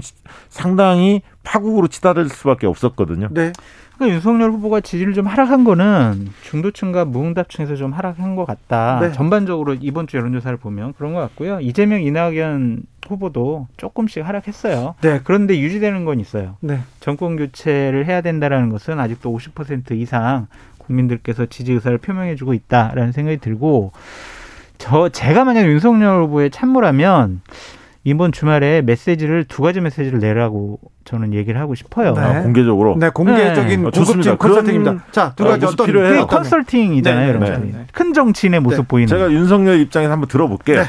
[0.49, 3.29] 상당히 파국으로 치달을 수밖에 없었거든요.
[3.31, 3.53] 네.
[3.95, 8.99] 그러니까 윤석열 후보가 지지를 좀 하락한 거는 중도층과 무응답층에서 좀 하락한 것 같다.
[9.01, 9.11] 네.
[9.11, 11.59] 전반적으로 이번 주 여론조사를 보면 그런 것 같고요.
[11.61, 14.95] 이재명, 이낙연 후보도 조금씩 하락했어요.
[15.01, 15.21] 네.
[15.23, 16.57] 그런데 유지되는 건 있어요.
[16.59, 16.79] 네.
[16.99, 23.91] 정권 교체를 해야 된다라는 것은 아직도 50% 이상 국민들께서 지지 의사를 표명해주고 있다라는 생각이 들고
[24.77, 27.41] 저 제가 만약 윤석열 후보의 참모라면
[28.05, 32.13] 이번 주말에 메시지를 두 가지 메시지를 내라고 저는 얘기를 하고 싶어요.
[32.13, 32.21] 네.
[32.21, 32.95] 아, 공개적으로.
[32.99, 33.89] 네, 공개적인 네.
[33.89, 35.05] 고급진 컨설팅입니다.
[35.11, 36.27] 자, 두 가지 아, 어떤 필요해요.
[36.27, 37.85] 컨설팅이잖아요, 네, 네, 네.
[37.91, 38.87] 큰 정치인의 모습 네.
[38.87, 39.07] 보이는.
[39.07, 40.83] 제가 윤석열 입장에서 한번 들어볼게요.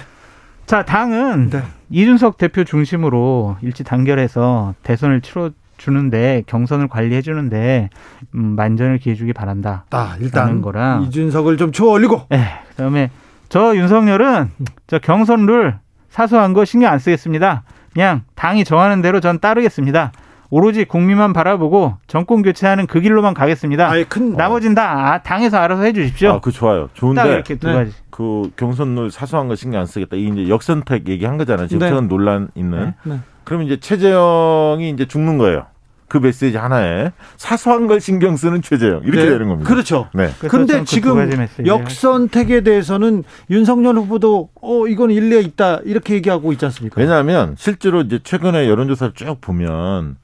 [0.66, 1.50] 자, 당은
[1.88, 7.88] 이준석 대표 중심으로 일치 단결해서 대선을 치러 주는데 경선을 관리해 주는데
[8.34, 9.84] 음, 만전을 기해 주기 바란다.
[9.90, 12.22] 아, 일단 거랑 이준석을 좀 추어 올리고.
[12.28, 12.44] 네.
[12.70, 13.10] 그다음에
[13.48, 14.50] 저 윤석열은
[14.86, 15.78] 저 경선 룰
[16.16, 17.62] 사소한 거 신경 안 쓰겠습니다.
[17.92, 20.12] 그냥 당이 정하는 대로 전 따르겠습니다.
[20.48, 23.90] 오로지 국민만 바라보고 정권 교체하는 그 길로만 가겠습니다.
[23.90, 26.30] 아니, 큰 나머진 다 아, 당에서 알아서 해 주십시오.
[26.30, 26.88] 아, 그 좋아요.
[26.94, 27.74] 좋은데 이렇게 두 네.
[27.74, 27.92] 가지.
[28.08, 30.16] 그 경선룰 사소한 거 신경 안 쓰겠다.
[30.16, 31.66] 이 이제 역선택 얘기한 거잖아요.
[31.66, 31.90] 지금 네.
[31.90, 32.94] 최근 논란 있는.
[33.04, 33.12] 네.
[33.16, 33.20] 네.
[33.44, 35.66] 그러면 이제 최재형이 이제 죽는 거예요.
[36.08, 39.30] 그 메시지 하나에 사소한 걸 신경 쓰는 최재형 이렇게 네.
[39.30, 39.68] 되는 겁니다.
[39.68, 40.08] 그렇죠.
[40.14, 40.30] 네.
[40.38, 47.00] 그런데 그 지금 역선택에 대해서는 윤석열 후보도 어 이건 일리가 있다 이렇게 얘기하고 있지 않습니까?
[47.00, 50.16] 왜냐하면 실제로 이제 최근에 여론조사를 쭉 보면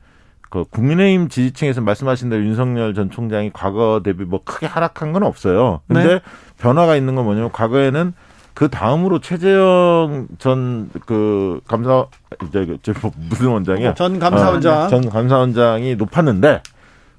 [0.51, 5.81] 그 국민의힘 지지층에서 말씀하신 대로 윤석열 전 총장이 과거 대비 뭐 크게 하락한 건 없어요.
[5.89, 6.21] 근데 네.
[6.59, 8.13] 변화가 있는 건 뭐냐면 과거에는
[8.55, 12.07] 그 다음으로 최재형 전 그 감사
[12.49, 13.95] 이제 저뭐 무슨 원장이야?
[13.95, 14.83] 전 감사원장.
[14.83, 16.63] 어, 전 감사원장이 높았는데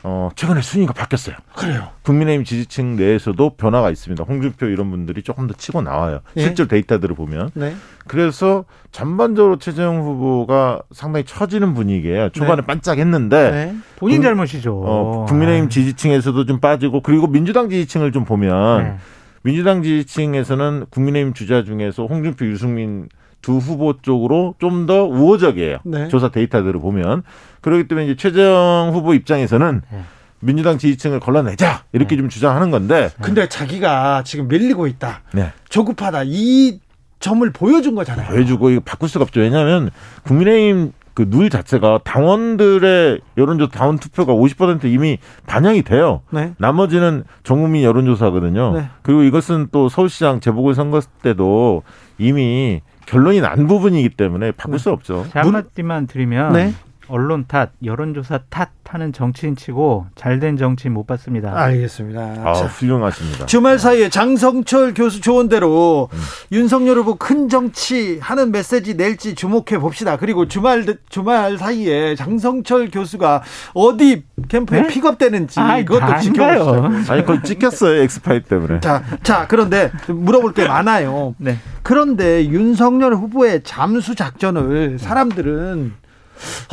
[0.05, 1.35] 어 최근에 순위가 바뀌었어요.
[1.55, 1.87] 그래요.
[2.03, 4.23] 국민의힘 지지층 내에서도 변화가 있습니다.
[4.25, 6.19] 홍준표 이런 분들이 조금 더 치고 나와요.
[6.35, 6.41] 예?
[6.41, 7.51] 실제 데이터들을 보면.
[7.53, 7.73] 네.
[8.05, 12.29] 그래서 전반적으로 최재형 후보가 상당히 처지는 분위기예요.
[12.29, 12.61] 초반에 네.
[12.67, 13.75] 반짝했는데 네.
[13.95, 14.73] 본인 잘못이죠.
[14.85, 18.83] 어, 국민의힘 지지층에서도 좀 빠지고 그리고 민주당 지지층을 좀 보면.
[18.83, 18.95] 네.
[19.43, 23.09] 민주당 지지층에서는 국민의힘 주자 중에서 홍준표, 유승민
[23.41, 25.79] 두 후보 쪽으로 좀 더 우호적이에요.
[25.83, 26.07] 네.
[26.07, 27.23] 조사 데이터들을 보면.
[27.61, 30.03] 그렇기 때문에 이제 최재형 후보 입장에서는 네.
[30.39, 32.21] 민주당 지지층을 걸러내자 이렇게 네.
[32.21, 33.09] 좀 주장하는 건데.
[33.21, 35.21] 근데 자기가 지금 밀리고 있다.
[35.33, 35.51] 네.
[35.69, 36.23] 조급하다.
[36.25, 36.79] 이
[37.19, 38.29] 점을 보여준 거잖아요.
[38.29, 39.39] 보여주고 이거 바꿀 수가 없죠.
[39.41, 39.89] 왜냐하면
[40.23, 46.21] 국민의힘 그눌 자체가 당원들의 여론조사 당원 투표가 50% 이미 반영이 돼요.
[46.31, 46.53] 네.
[46.57, 48.73] 나머지는 전국민 여론조사거든요.
[48.73, 48.89] 네.
[49.01, 51.83] 그리고 이것은 또 서울시장 재보궐 선거 때도
[52.17, 54.77] 이미 결론이 난 부분이기 때문에 바꿀 네.
[54.79, 55.25] 수 없죠.
[55.33, 56.73] 한마디만 드리면 네.
[57.07, 61.57] 언론 탓, 여론조사 탓 하는 정치인 치고 잘된 정치인 못 봤습니다.
[61.57, 62.21] 알겠습니다.
[62.45, 63.45] 아, 자, 훌륭하십니다.
[63.47, 66.19] 주말 사이에 장성철 교수 조언대로 음.
[66.51, 70.17] 윤석열 후보 큰 정치 하는 메시지 낼지 주목해 봅시다.
[70.17, 73.41] 그리고 주말 주말 사이에 장성철 교수가
[73.73, 74.87] 어디 캠프에 네?
[74.87, 77.11] 픽업되는지 아, 그것도 지켜보시죠.
[77.11, 78.01] 아니, 그걸 찍혔어요.
[78.03, 78.79] 엑스파일 때문에.
[78.79, 81.35] 자, 자, 그런데 물어볼 게 많아요.
[81.37, 81.57] 네.
[81.81, 86.03] 그런데 윤석열 후보의 잠수 작전을 사람들은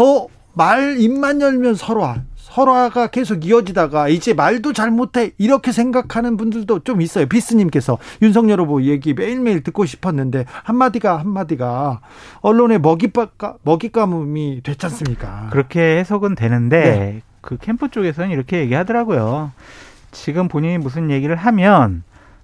[0.00, 2.22] 어, 말 입만 열면 설화.
[2.36, 7.26] 설화가 계속 이어지다가 이제 말도 잘 못해 이렇게 생각하는 분들도 좀 있어요.
[7.26, 12.00] 비스님께서 윤석열 후보 얘기 매일매일 듣고 싶었는데 한마디가 한마디가
[12.40, 13.28] 언론의 먹잇감,
[13.62, 15.46] 먹잇감이 됐지 않습니까?
[15.52, 17.22] 그렇게 해석은 되는데 네.
[17.40, 19.52] 그 캠프 쪽에서는 이렇게 얘기하더라고요.
[20.10, 22.02] 지금 본인이 무슨 얘기를 하면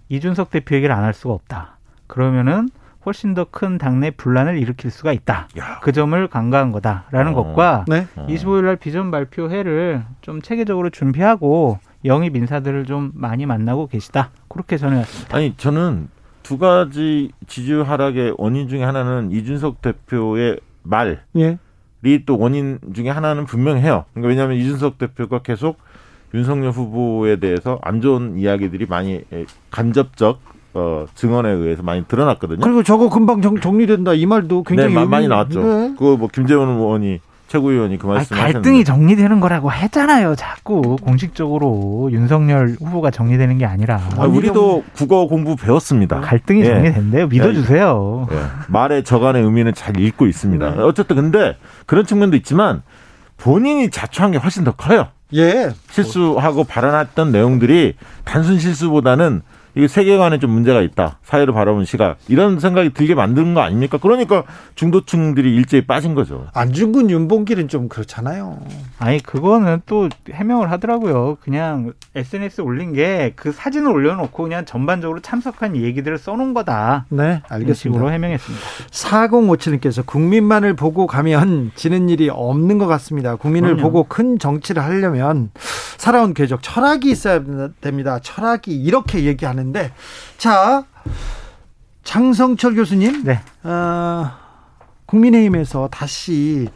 [0.08, 1.78] 이준석 대표 얘기를 안 할 수가 없다.
[2.06, 2.68] 그러면은
[3.06, 5.48] 훨씬 더 큰 당내 분란을 일으킬 수가 있다.
[5.58, 5.80] 야.
[5.80, 7.34] 그 점을 간과한 거다라는 어.
[7.34, 8.06] 것과 네?
[8.16, 14.30] 25일 날 비전 발표회를 좀 체계적으로 준비하고 영입 인사들을 좀 많이 만나고 계시다.
[14.48, 15.36] 그렇게 전해왔습니다.
[15.36, 16.08] 아니 저는
[16.42, 21.58] 두 가지 지지율 하락의 원인 중에 하나는 이준석 대표의 말이 예.
[22.24, 24.04] 또 원인 중에 하나는 분명해요.
[24.12, 25.78] 그러니까 왜냐하면 이준석 대표가 계속
[26.34, 29.24] 윤석열 후보에 대해서 안 좋은 이야기들이 많이
[29.70, 30.40] 간접적
[30.78, 32.60] 어, 증언에 의해서 많이 드러났거든요.
[32.60, 35.62] 그리고 저거 금방 정, 정리된다 이 말도 굉장히 네, 많이 나왔죠.
[35.62, 35.94] 네.
[35.98, 40.34] 그거 뭐 김재원 의원이 최고위원이 그 말씀 아니, 갈등이 정리되는 거라고 했잖아요.
[40.34, 44.02] 자꾸 공식적으로 윤석열 후보가 정리되는 게 아니라.
[44.18, 46.20] 아, 우리도 국어 공부 배웠습니다.
[46.20, 46.66] 갈등이 예.
[46.66, 47.28] 정리된대요.
[47.28, 48.26] 믿어주세요.
[48.30, 48.36] 예.
[48.68, 50.70] 말의 저간의 의미는 잘 읽고 있습니다.
[50.72, 50.82] 네.
[50.82, 51.56] 어쨌든 근데
[51.86, 52.82] 그런 측면도 있지만
[53.38, 55.06] 본인이 자초한 게 훨씬 더 커요.
[55.34, 55.70] 예.
[55.90, 59.42] 실수하고 발언했던 내용들이 단순 실수보다는
[59.76, 61.18] 이게 세계관에 좀 문제가 있다.
[61.22, 62.16] 사회를 바라보는 시각.
[62.28, 63.98] 이런 생각이 들게 만드는 거 아닙니까?
[64.00, 66.46] 그러니까 중도층들이 일제히 빠진 거죠.
[66.54, 68.58] 안중근 윤봉길은 좀 그렇잖아요.
[68.98, 71.36] 아니, 그거는 또 해명을 하더라고요.
[71.40, 77.04] 그냥 SNS 올린 게 그 사진을 올려놓고 그냥 전반적으로 참석한 얘기들을 써놓은 거다.
[77.10, 77.74] 네, 알겠습니다.
[77.74, 78.64] 식으로 해명했습니다.
[78.90, 83.36] 4057님께서 국민만을 보고 가면 지는 일이 없는 것 같습니다.
[83.36, 83.82] 국민을 그럼요.
[83.82, 85.50] 보고 큰 정치를 하려면
[85.98, 87.42] 살아온 궤적, 철학이 있어야
[87.80, 88.18] 됩니다.
[88.22, 89.92] 철학이 이렇게 얘기하는 있는데
[90.38, 90.84] 자
[92.04, 93.40] 장성철 교수님, 네.
[93.64, 94.30] 어,
[95.06, 96.68] 국민의힘에서 다시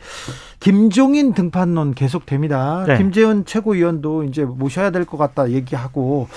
[0.58, 2.84] 김종인 등판론 계속됩니다.
[2.86, 2.98] 네.
[2.98, 6.28] 김재원 최고위원도 이제 모셔야 될 것 같다 얘기하고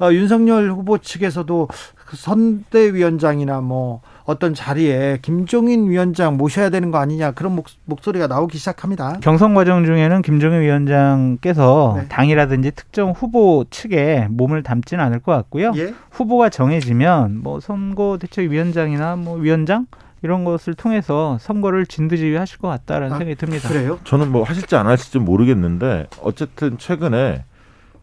[0.00, 1.68] 어, 윤석열 후보 측에서도
[2.14, 7.54] 선대위원장이나 뭐 어떤 자리에 김종인 위원장 모셔야 되는 거 아니냐 그런
[7.84, 9.18] 목, 소리가 나오기 시작합니다.
[9.20, 12.08] 경선 과정 중에는 김종인 위원장께서 네.
[12.08, 15.72] 당이라든지 특정 후보 측에 몸을 담지는 않을 것 같고요.
[15.76, 15.94] 예?
[16.10, 19.86] 후보가 정해지면 뭐 선거대책위원장이나 뭐 위원장
[20.22, 23.68] 이런 것을 통해서 선거를 진두지휘하실 것 같다라는 아, 생각이 듭니다.
[23.68, 23.98] 그래요?
[24.04, 27.44] 저는 뭐 하실지 안 하실지 모르겠는데 어쨌든 최근에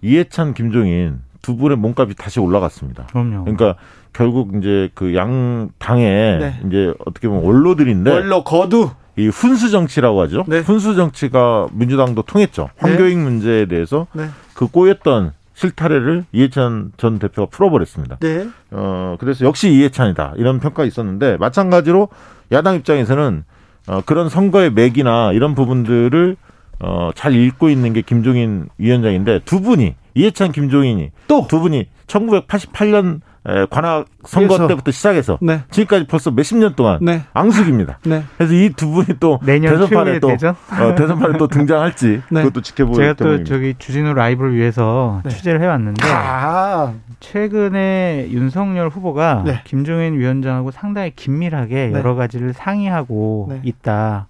[0.04, 3.08] 이해찬, 김종인 두 분의 몸값이 다시 올라갔습니다.
[3.08, 3.46] 그럼요.
[3.46, 3.76] 그러니까
[4.14, 6.60] 결국 이제 그 양 당에 네.
[6.68, 10.46] 이제 어떻게 보면 원로들인데 원로 거두 이 훈수 정치라고 하죠.
[10.48, 10.60] 네.
[10.60, 12.70] 훈수 정치가 민주당도 통했죠.
[12.78, 13.24] 황교익 네.
[13.24, 14.28] 문제에 대해서 네.
[14.54, 18.18] 그 꼬였던 실타래를 이해찬 전 대표가 풀어버렸습니다.
[18.20, 18.48] 네.
[18.72, 22.08] 어 그래서 역시 이해찬이다 이런 평가 있었는데 마찬가지로
[22.52, 23.44] 야당 입장에서는
[23.88, 26.36] 어, 그런 선거의 맥이나 이런 부분들을
[26.80, 33.22] 어, 잘 읽고 있는 게 김종인 위원장인데 두 분이 이해찬 김종인이 또 두 분이 1988년
[33.72, 34.68] 관악 선거 그래서.
[34.68, 35.62] 때부터 시작해서 네.
[35.72, 37.24] 지금까지 벌써 몇십 년 동안 네.
[37.34, 37.98] 앙숙입니다.
[38.06, 38.24] 네.
[38.38, 40.56] 그래서 이 두 분이 또 대선판에 또 대전?
[40.80, 42.44] 어, 대선판에 또 등장할지 네.
[42.44, 43.50] 그것도 지켜보고 제가 또 때문입니다.
[43.50, 45.32] 저기 주진우 라이브를 위해서 네.
[45.32, 46.94] 취재를 해왔는데 아.
[47.20, 49.62] 최근에 윤석열 후보가 네.
[49.64, 54.28] 김종인 위원장하고 상당히 긴밀하게 여러 가지를 상의하고 있다.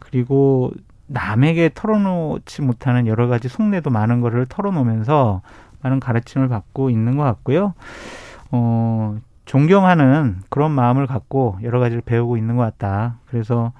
[0.00, 0.72] 그리고
[1.06, 5.42] 남에게 털어놓지 못하는 여러 가지 속내도 많은 것을 털어놓으면서
[5.82, 7.74] 많은 가르침을 받고 있는 것 같고요.
[8.50, 13.18] 어, 존경하는 그런 마음을 갖고 여러 가지를 배우고 있는 것 같다.
[13.26, 13.72] 그래서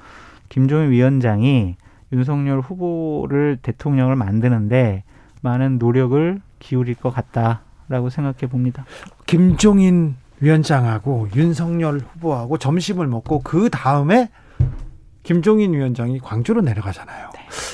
[0.48, 1.76] 김종인 위원장이
[2.12, 5.04] 윤석열 후보를 대통령을 만드는데
[5.42, 8.84] 많은 노력을 기울일 것 같다라고 생각해 봅니다.
[9.26, 14.30] 김종인 위원장하고 윤석열 후보하고 점심을 먹고 그 다음에
[15.22, 17.30] 김종인 위원장이 광주로 내려가잖아요.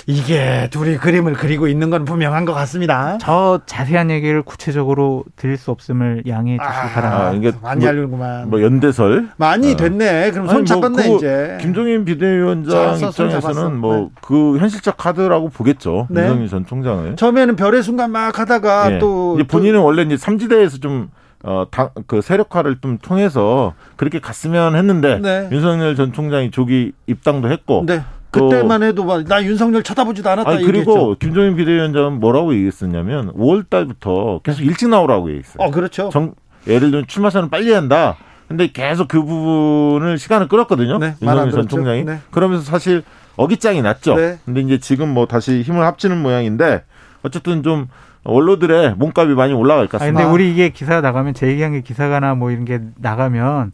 [0.06, 0.12] 네.
[0.12, 3.18] 이게 둘이 그림을 그리고 있는 건 분명한 것 같습니다.
[3.20, 7.28] 저 자세한 얘기를 구체적으로 드릴 수 없음을 양해해 주시기 아, 바랍니다.
[7.28, 8.50] 아, 이게 많이 뭐, 알는구만.
[8.50, 9.76] 뭐 연대설 많이 어.
[9.76, 10.30] 됐네.
[10.30, 11.58] 그럼 손 잡았네 뭐 이제.
[11.60, 14.60] 김종인 비대위원장 입장에서는 뭐그 네.
[14.60, 16.06] 현실적 카드라고 보겠죠.
[16.10, 16.22] 네.
[16.22, 17.16] 윤석열 전 총장을.
[17.16, 18.98] 처음에는 별의 순간 막 하다가 네.
[18.98, 19.84] 또 이제 본인은 또...
[19.84, 21.08] 원래 이제 삼지대에서 좀
[21.44, 25.48] 어, 당, 그 세력화를 좀 통해서 그렇게 갔으면 했는데 네.
[25.52, 28.00] 윤석열 전 총장이 조기 입당도 했고 네.
[28.40, 31.16] 그때만 해도 나 윤석열 쳐다보지도 않았다 아니, 그리고 얘기했죠.
[31.18, 35.56] 김종인 비대위원장은 뭐라고 얘기했었냐면 5월 달부터 계속 일찍 나오라고 얘기했어요.
[35.58, 36.10] 어, 그렇죠.
[36.10, 36.34] 정,
[36.66, 38.16] 예를 들면 출마 선언 빨리 한다.
[38.48, 40.98] 근데 계속 그 부분을 시간을 끌었거든요.
[40.98, 42.04] 네, 윤석열 전 총장이.
[42.04, 42.18] 네.
[42.30, 43.02] 그러면서 사실
[43.36, 44.14] 어깃장이 났죠.
[44.14, 44.38] 네.
[44.44, 46.84] 근데 이제 지금 뭐 다시 힘을 합치는 모양인데
[47.22, 47.88] 어쨌든 좀
[48.24, 50.20] 원로들의 몸값이 많이 올라갈 것 같습니다.
[50.20, 53.72] 아, 근데 우리 이게 기사 나가면 제 얘기한 게 기사가나 뭐 이런 게 나가면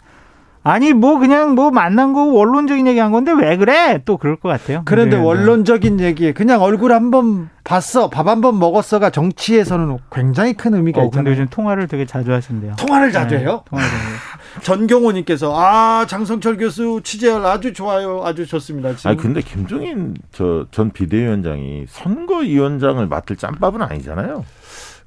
[0.63, 4.51] 아니 뭐 그냥 뭐 만난 거 원론적인 얘기 한 건데 왜 그래 또 그럴 것
[4.51, 4.83] 같아요.
[4.85, 10.53] 그런데 네, 원론적인 얘기 그냥 얼굴 한 번 봤어 밥 한 번 먹었어가 정치에서는 굉장히
[10.53, 11.25] 큰 의미가 어, 있잖아요.
[11.25, 12.75] 근데 요즘 통화를 되게 자주 하신대요.
[12.77, 13.63] 통화를 자주 네, 해요?
[13.71, 13.91] 통화를
[14.63, 18.95] 전경호님께서 아 장성철 교수 취재할 아주 좋아요, 아주 좋습니다.
[18.97, 19.11] 지금.
[19.11, 24.45] 아 근데 김종인 저 전 비대위원장이 선거위원장을 맡을 짬밥은 아니잖아요.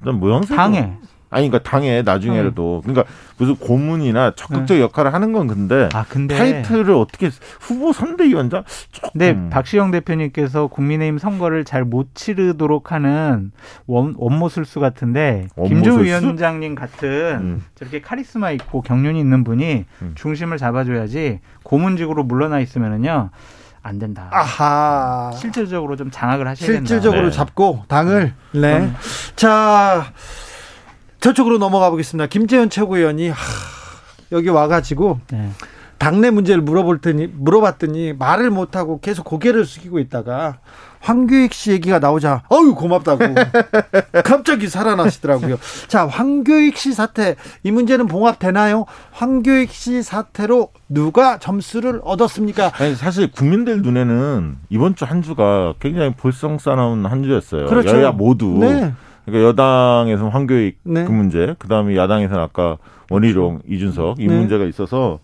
[0.04, 0.92] 난 모양새 당해
[1.34, 2.92] 아니 그러니까 당에 나중에라도 음.
[2.92, 4.82] 그러니까 무슨 고문이나 적극적 음.
[4.82, 7.28] 역할을 하는 건 근데, 아, 근데 타이틀을 어떻게
[7.60, 8.62] 후보 선대위원장?
[8.92, 9.10] 조금.
[9.14, 13.50] 네, 박시영 대표님께서 국민의힘 선거를 잘 못 치르도록 하는
[13.86, 17.08] 원, 원모술수 같은데 김종 위원장님 같은
[17.40, 17.64] 음.
[17.74, 20.12] 저렇게 카리스마 있고 경륜이 있는 분이 음.
[20.14, 23.30] 중심을 잡아줘야지 고문직으로 물러나 있으면은요.
[23.82, 24.30] 안 된다.
[24.32, 25.30] 아하.
[25.36, 26.86] 실질적으로 좀 장악을 하셔야 된다.
[26.88, 27.36] 실질적으로 된다.
[27.36, 28.32] 잡고 당을.
[28.52, 28.78] 네.
[28.78, 28.92] 네.
[29.36, 30.06] 자,
[31.24, 32.26] 저쪽으로 넘어가 보겠습니다.
[32.26, 33.36] 김재현 최고위원이 하,
[34.30, 35.48] 여기 와가지고 네.
[35.96, 40.58] 당내 문제를 물어볼 테니 물어봤더니 말을 못하고 계속 고개를 숙이고 있다가
[41.00, 43.24] 황교익 씨 얘기가 나오자 어유 고맙다고
[44.22, 45.56] 갑자기 살아나시더라고요.
[45.88, 48.84] 자 황교익 씨 사태 이 문제는 봉합되나요?
[49.12, 52.70] 황교익 씨 사태로 누가 점수를 얻었습니까?
[52.74, 57.64] 아니, 사실 국민들 눈에는 이번 주 한 주가 굉장히 볼썽 싸나운 한 주였어요.
[57.64, 57.96] 그렇죠.
[57.96, 58.58] 여야 모두.
[58.60, 58.92] 네.
[59.24, 61.04] 그러니까 여당에서는 황교익 네.
[61.04, 62.76] 그 문제, 그 다음에 야당에서는 아까
[63.10, 64.34] 원희룡, 이준석 이 네.
[64.38, 65.18] 문제가 있어서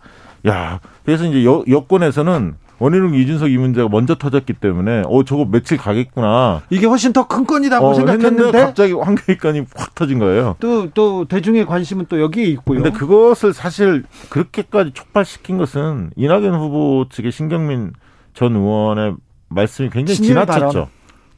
[0.47, 5.77] 야 그래서 이제 여, 여권에서는 원희룡 이준석 이 문제가 먼저 터졌기 때문에 어 저거 며칠
[5.77, 6.63] 가겠구나.
[6.71, 10.55] 이게 훨씬 더 큰 건이라고 어, 생각했는데 갑자기 황교익 건이 확 터진 거예요.
[10.59, 12.81] 또 또 대중의 관심은 또 여기에 있고요.
[12.81, 17.93] 근데 그것을 사실 그렇게까지 촉발시킨 것은 이낙연 후보 측의 신경민
[18.33, 19.13] 전 의원의
[19.49, 20.59] 말씀이 굉장히 지나쳤죠.
[20.71, 20.85] 발언.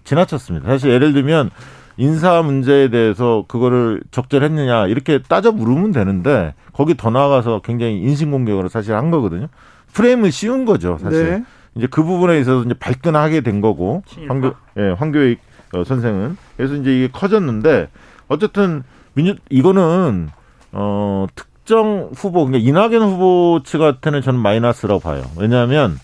[0.05, 0.67] 지나쳤습니다.
[0.67, 1.49] 사실 예를 들면
[1.97, 8.69] 인사 문제에 대해서 그거를 적절했느냐 이렇게 따져 물으면 되는데 거기 더 나아가서 굉장히 인신 공격으로
[8.69, 9.47] 사실 한 거거든요.
[9.93, 11.29] 프레임을 씌운 거죠, 사실.
[11.29, 11.43] 네.
[11.75, 15.39] 이제 그 부분에 있어서 이제 발끈하게 된 거고 황교 예, 황교익
[15.73, 17.89] 어, 선생은 그래서 이제 이게 커졌는데
[18.27, 18.83] 어쨌든
[19.13, 20.29] 민주 이거는
[20.71, 25.23] 어 특정 후보 그러니까 이낙연 후보 측한테는 저는 마이너스라고 봐요.
[25.37, 25.97] 왜냐하면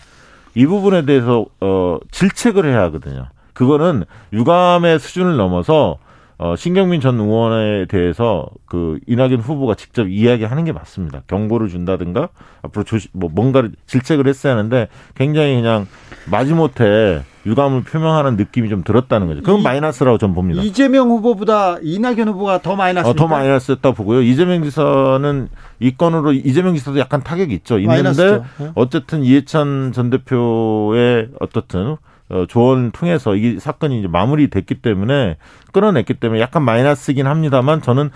[0.54, 3.26] 이 부분에 대해서 어 질책을 해야 하거든요.
[3.60, 5.98] 그거는 유감의 수준을 넘어서
[6.38, 11.20] 어, 신경민 전 의원에 대해서 그 이낙연 후보가 직접 이야기하는 게 맞습니다.
[11.26, 12.30] 경고를 준다든가
[12.62, 15.86] 앞으로 조시, 뭐 뭔가를 질책을 했어야 하는데 굉장히 그냥
[16.30, 19.42] 마지못해 유감을 표명하는 느낌이 좀 들었다는 거죠.
[19.42, 20.62] 그건 이, 마이너스라고 전 봅니다.
[20.62, 23.06] 이재명 후보보다 이낙연 후보가 더 마이너스.
[23.06, 24.22] 어, 더 마이너스였다 보고요.
[24.22, 25.48] 이재명 지사는
[25.80, 27.78] 이 건으로 이재명 지사도 약간 타격이 있죠.
[27.78, 28.70] 있는데 네.
[28.74, 31.98] 어쨌든 이해찬 전 대표의 어떻든
[32.30, 35.36] 어, 조언을 통해서 이 사건이 이제 마무리됐기 때문에
[35.72, 38.10] 끌어냈기 때문에 약간 마이너스긴 합니다만 저는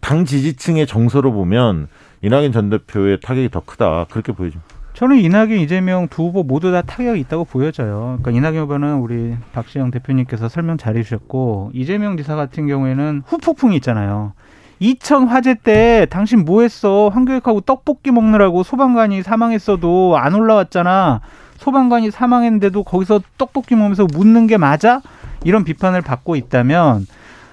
[0.00, 1.88] 당 지지층의 정서로 보면
[2.22, 4.76] 이낙연 전 대표의 타격이 더 크다 그렇게 보여집니다.
[4.94, 8.18] 저는 이낙연, 이재명 두 후보 모두 다 타격이 있다고 보여져요.
[8.22, 13.76] 그러니까 이낙연 후보는 우리 박시영 대표님께서 설명 잘 해 주셨고 이재명 지사 같은 경우에는 후폭풍이
[13.76, 14.32] 있잖아요.
[14.78, 17.08] 2000 화재 때 당신 뭐 했어?
[17.08, 21.20] 황교익하고 떡볶이 먹느라고 소방관이 사망했어도 안 올라왔잖아.
[21.58, 25.00] 소방관이 사망했는데도 거기서 떡볶이 먹으면서 묻는 게 맞아?
[25.44, 27.06] 이런 비판을 받고 있다면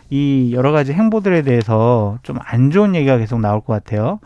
[0.09, 4.19] 이 여러 가지 행보들에 대해서 좀 안 좋은 얘기가 계속 나올 것 같아요.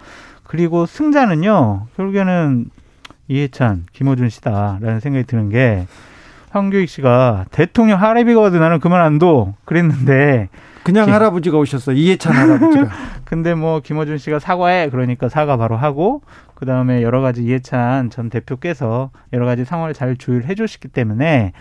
[0.44, 2.66] 그리고 승자는요, 결국에는
[3.28, 5.86] 이해찬, 김호준 씨다라는 생각이 드는 게
[6.50, 9.54] 황교익 씨가 대통령 할아비가 와도 나는 그만 안 둬.
[9.66, 10.50] 그랬는데
[10.88, 11.14] 그냥 김...
[11.14, 11.92] 할아버지가 오셨어.
[11.92, 12.90] 이해찬 할아버지가.
[13.26, 14.90] 근데 뭐 김어준 씨가 사과해.
[14.90, 16.22] 그러니까 사과 바로 하고
[16.56, 21.52] 그다음에 여러 가지 이해찬 전 대표께서 여러 가지 상황을 잘 조율해 주셨기 때문에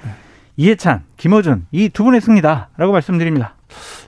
[0.57, 3.55] 이해찬, 김어준 이 두 분의 승리다라고 말씀드립니다.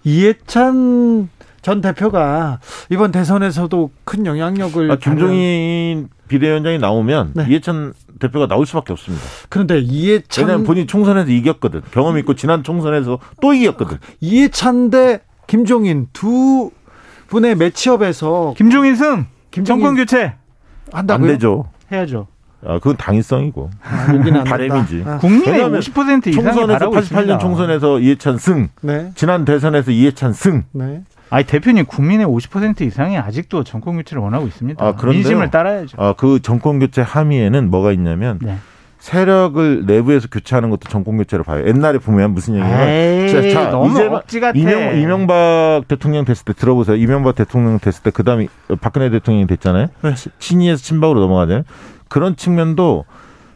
[0.05, 1.29] 이해찬
[1.62, 7.47] 전 대표가 이번 대선에서도 큰 영향력을 아, 김종인 비대위원장이 나오면 네.
[7.49, 9.24] 이해찬 대표가 나올 수밖에 없습니다.
[9.49, 11.83] 그런데 이해찬 왜냐하면 본인 총선에서 이겼거든.
[11.91, 13.99] 경험 있고 지난 총선에서 또 이겼거든.
[14.20, 16.70] 이해찬 대 김종인 두
[17.29, 20.35] 분의 매치업에서 김종인 승, 김종인 정권 교체
[20.93, 21.26] 한다고요?
[21.26, 21.68] 안 되죠.
[21.91, 22.26] 해야죠.
[22.64, 23.70] 아, 그건 당위성이고.
[23.83, 25.05] 아, 바램이지.
[25.07, 25.18] 아.
[25.18, 27.39] 국민의 50% 이상이 총선에서 88년 있습니다.
[27.39, 28.68] 총선에서 이해찬 승.
[28.83, 29.12] 네.
[29.14, 30.64] 지난 대선에서 이해찬 승.
[30.72, 31.03] 네.
[31.31, 34.85] 아니 대표님 국민의 50% 이상이 아직도 정권 교체를 원하고 있습니다.
[34.85, 35.97] 아, 민심을 따라야죠.
[36.01, 38.57] 아, 그 정권 교체 함의에는 뭐가 있냐면 네.
[38.99, 41.66] 세력을 내부에서 교체하는 것도 정권 교체로 봐요.
[41.66, 44.59] 옛날에 보면 무슨 얘기냐면 자, 너무 억지 같아.
[44.59, 46.97] 이명, 이명박 대통령 됐을 때 들어보세요.
[46.97, 48.49] 이명박 대통령 됐을 때 그다음에
[48.81, 49.87] 박근혜 대통령이 됐잖아요.
[50.03, 50.14] 네.
[50.39, 51.62] 친이에서 친박으로 넘어가잖아요.
[52.09, 53.05] 그런 측면도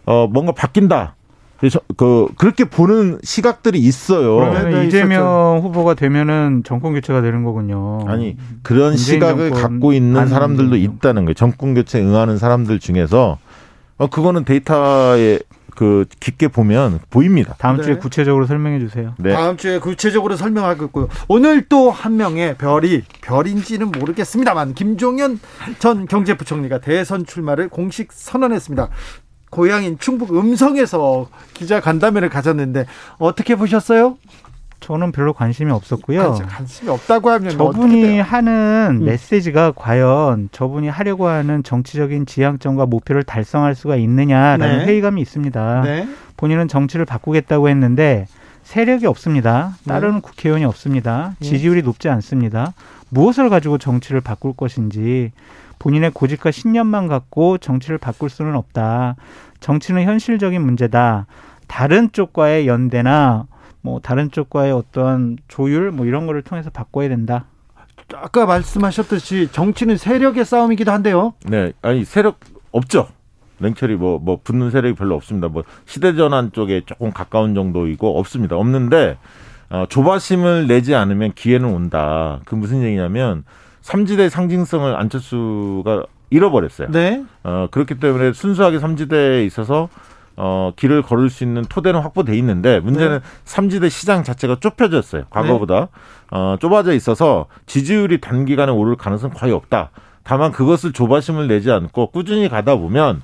[0.04, 1.16] 어 뭔가 바뀐다.
[1.62, 4.34] 그래서 그 그렇게 보는 시각들이 있어요.
[4.34, 5.60] 그러면 네, 이재명 있었죠.
[5.62, 8.00] 후보가 되면은 정권 교체가 되는 거군요.
[8.08, 11.34] 아니 그런 시각을 갖고 있는 사람들도 있다는 거예요.
[11.34, 13.38] 정권 교체 응하는 사람들 중에서
[13.96, 15.38] 어 그거는 데이터에
[15.74, 17.54] 그 깊게 보면 보입니다.
[17.58, 17.84] 다음 네.
[17.84, 19.14] 주에 구체적으로 설명해 주세요.
[19.18, 19.32] 네.
[19.32, 21.08] 다음 주에 구체적으로 설명하겠고요.
[21.28, 25.38] 오늘 또 한 명의 별이 별인지는 모르겠습니다만 김종현
[25.78, 28.88] 전 경제부총리가 대선 출마를 공식 선언했습니다.
[29.52, 32.86] 고향인 충북 음성에서 기자 간담회를 가졌는데
[33.18, 34.16] 어떻게 보셨어요?
[34.80, 36.38] 저는 별로 관심이 없었고요.
[36.48, 39.04] 관심이 없다고 하면 저분이 하는 음.
[39.04, 44.86] 메시지가 과연 저분이 하려고 하는 정치적인 지향점과 목표를 달성할 수가 있느냐라는 네.
[44.86, 45.82] 회의감이 있습니다.
[45.82, 46.08] 네.
[46.38, 48.26] 본인은 정치를 바꾸겠다고 했는데
[48.62, 49.76] 세력이 없습니다.
[49.86, 50.20] 따르는 네.
[50.22, 51.34] 국회의원이 없습니다.
[51.42, 51.44] 예.
[51.44, 52.72] 지지율이 높지 않습니다.
[53.10, 55.30] 무엇을 가지고 정치를 바꿀 것인지
[55.82, 59.16] 본인의 고집과 신념만 갖고 정치를 바꿀 수는 없다.
[59.58, 61.26] 정치는 현실적인 문제다.
[61.66, 63.46] 다른 쪽과의 연대나
[63.80, 67.46] 뭐 다른 쪽과의 어떠한 조율 뭐 이런 거를 통해서 바꿔야 된다.
[68.14, 71.34] 아까 말씀하셨듯이 정치는 세력의 싸움이기도 한데요.
[71.46, 72.38] 네, 아니 세력
[72.70, 73.08] 없죠.
[73.58, 75.46] 냉철이 뭐, 뭐, 붙는 세력이 별로 없습니다.
[75.46, 78.56] 뭐, 시대전환 쪽에 조금 가까운 정도이고, 없습니다.
[78.56, 79.18] 없는데,
[79.70, 82.40] 어, 조바심을 내지 않으면 기회는 온다.
[82.44, 83.44] 그 무슨 얘기냐면,
[83.82, 86.88] 삼지대 상징성을 안철수가 잃어버렸어요.
[86.90, 87.24] 네.
[87.44, 89.88] 어, 그렇기 때문에 순수하게 삼지대에 있어서
[90.36, 93.24] 어, 길을 걸을 수 있는 토대는 확보돼 있는데 문제는 네.
[93.44, 95.24] 삼지대 시장 자체가 좁혀졌어요.
[95.28, 95.86] 과거보다 네.
[96.30, 99.90] 어, 좁아져 있어서 지지율이 단기간에 오를 가능성은 거의 없다.
[100.24, 103.20] 다만 그것을 조바심을 내지 않고 꾸준히 가다 보면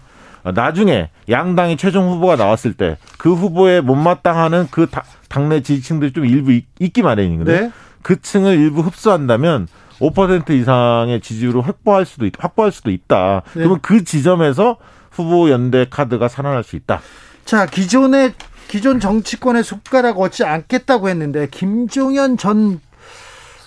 [0.54, 4.86] 나중에 양당이 최종 후보가 나왔을 때 그 후보에 못마땅하는 그
[5.28, 7.56] 당내 지지층들이 좀 일부 있, 기 마련이거든요.
[7.60, 7.72] 네.
[8.00, 9.66] 그 층을 일부 흡수한다면
[10.00, 13.42] 5% 이상의 지지율을 확보할 수도 있, 확보할 수도 있다.
[13.54, 13.62] 네.
[13.62, 14.76] 그러면 그 지점에서
[15.10, 17.00] 후보 연대 카드가 살아날 수 있다.
[17.44, 18.34] 자, 기존의
[18.68, 22.80] 기존 정치권의 숟가락 얻지 않겠다고 했는데 김종현 전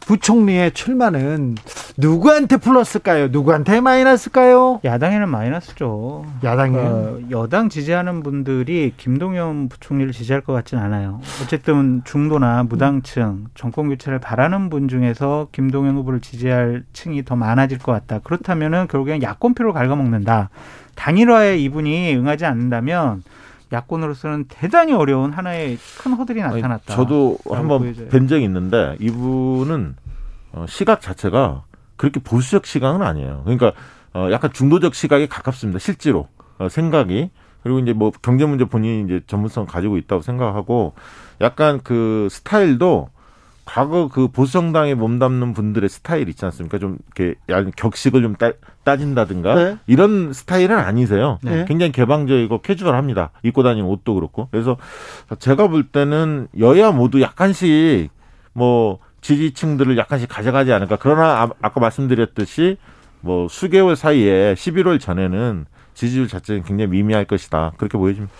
[0.06, 1.58] 부총리의 출마는
[1.98, 3.28] 누구한테 플러스일까요?
[3.30, 4.82] 누구한테 마이너스일까요?
[4.84, 6.26] 야당에는 마이너스죠.
[6.44, 11.20] 야당이 어, 여당 지지하는 분들이 김동연 부총리를 지지할 것 같지는 않아요.
[11.44, 17.92] 어쨌든 중도나 무당층, 정권 교체를 바라는 분 중에서 김동연 후보를 지지할 층이 더 많아질 것
[17.92, 18.20] 같다.
[18.20, 20.50] 그렇다면은 결국엔 야권표를 갉아먹는다.
[20.96, 23.24] 단일화에 이분이 응하지 않는다면
[23.74, 26.94] 야권으로서는 대단히 어려운 하나의 큰 허들이 나타났다.
[26.94, 29.96] 아니, 저도 한번 뵌 적이 있는데 이분은
[30.54, 31.64] 어, 시각 자체가
[32.02, 33.41] 그렇게 보수적 시각은 아니에요.
[33.43, 33.74] 그러니까
[34.16, 35.78] 어, 약간 중도적 시각에 가깝습니다.
[35.78, 37.30] 실제로 어, 생각이
[37.62, 40.93] 그리고 이제 뭐 경제 문제 본인이 이제 전문성 가지고 있다고 생각하고
[41.41, 43.10] 약간 그 스타일도
[43.66, 46.80] 과거 그 보수정당에 몸담는 분들의 스타일 있지 않습니까?
[46.80, 47.36] 좀 이렇게
[47.76, 48.52] 격식을 좀 따,
[48.84, 49.78] 따진다든가 네.
[49.86, 51.38] 이런 스타일은 아니세요.
[51.43, 51.66] 네.
[51.68, 53.30] 굉장히 개방적이고 캐주얼합니다.
[53.43, 54.47] 입고 다니는 옷도 그렇고.
[54.49, 54.78] 그래서
[55.38, 58.10] 제가 볼 때는 여야 모두 약간씩
[58.54, 60.98] 뭐 지지층들을 약간씩 가져가지 않을까.
[61.00, 62.78] 그러나 아, 아까 말씀드렸듯이
[63.22, 67.74] 뭐 수개월 사이에 11월 전에는 지지율 자체는 굉장히 미미할 것이다.
[67.78, 68.34] 그렇게 보여집니다.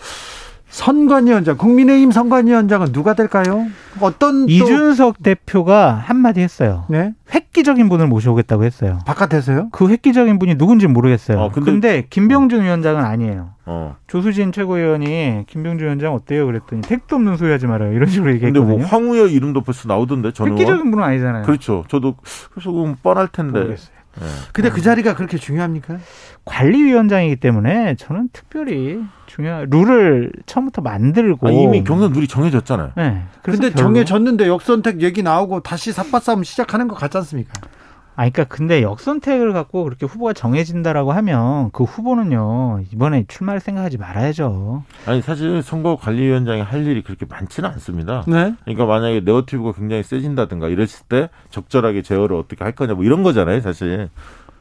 [0.72, 3.66] 선관위원장, 국민의힘 선관위원장은 누가 될까요?
[4.00, 6.86] 어떤 이준석 대표가 한마디 했어요.
[6.88, 7.12] 네?
[7.32, 8.98] 획기적인 분을 모셔오겠다고 했어요.
[9.04, 9.68] 바깥에서요?
[9.70, 11.38] 그 획기적인 분이 누군지 모르겠어요.
[11.38, 12.62] 어, 근데, 근데 김병준 어.
[12.62, 13.50] 위원장은 아니에요.
[13.66, 13.96] 어.
[14.06, 16.46] 조수진 최고위원이 김병준 위원장 어때요?
[16.46, 17.92] 그랬더니 택도 없는 소리 하지 말아요.
[17.92, 18.66] 이런 식으로 얘기했거든요.
[18.66, 21.42] 근데 뭐 황우여 이름도 벌써 나오던데 저는 획기적인 분은 아니잖아요.
[21.44, 21.84] 그렇죠.
[21.88, 22.14] 저도
[22.50, 23.60] 그래서 뻔할 텐데.
[23.60, 24.01] 모르겠어요.
[24.20, 24.26] 네.
[24.52, 25.98] 근데 그 자리가 그렇게 중요합니까?
[26.44, 32.92] 관리위원장이기 때문에 저는 특별히 중요한 룰을 처음부터 만들고 아, 이미 경선 룰이 정해졌잖아요.
[32.96, 33.22] 네.
[33.42, 37.52] 근데 정해졌는데 역선택 얘기 나오고 다시 삿바싸움 시작하는 것 같지 않습니까?
[38.14, 44.82] 아, 그러니까 근데 역선택을 갖고 그렇게 후보가 정해진다라고 하면 그 후보는요 이번에 출마를 생각하지 말아야죠.
[45.06, 48.24] 아니 사실 선거관리위원장이 할 일이 그렇게 많지는 않습니다.
[48.26, 48.54] 네.
[48.64, 53.60] 그러니까 만약에 네거티브가 굉장히 세진다든가 이랬을 때 적절하게 제어를 어떻게 할 거냐 뭐 이런 거잖아요,
[53.60, 54.10] 사실.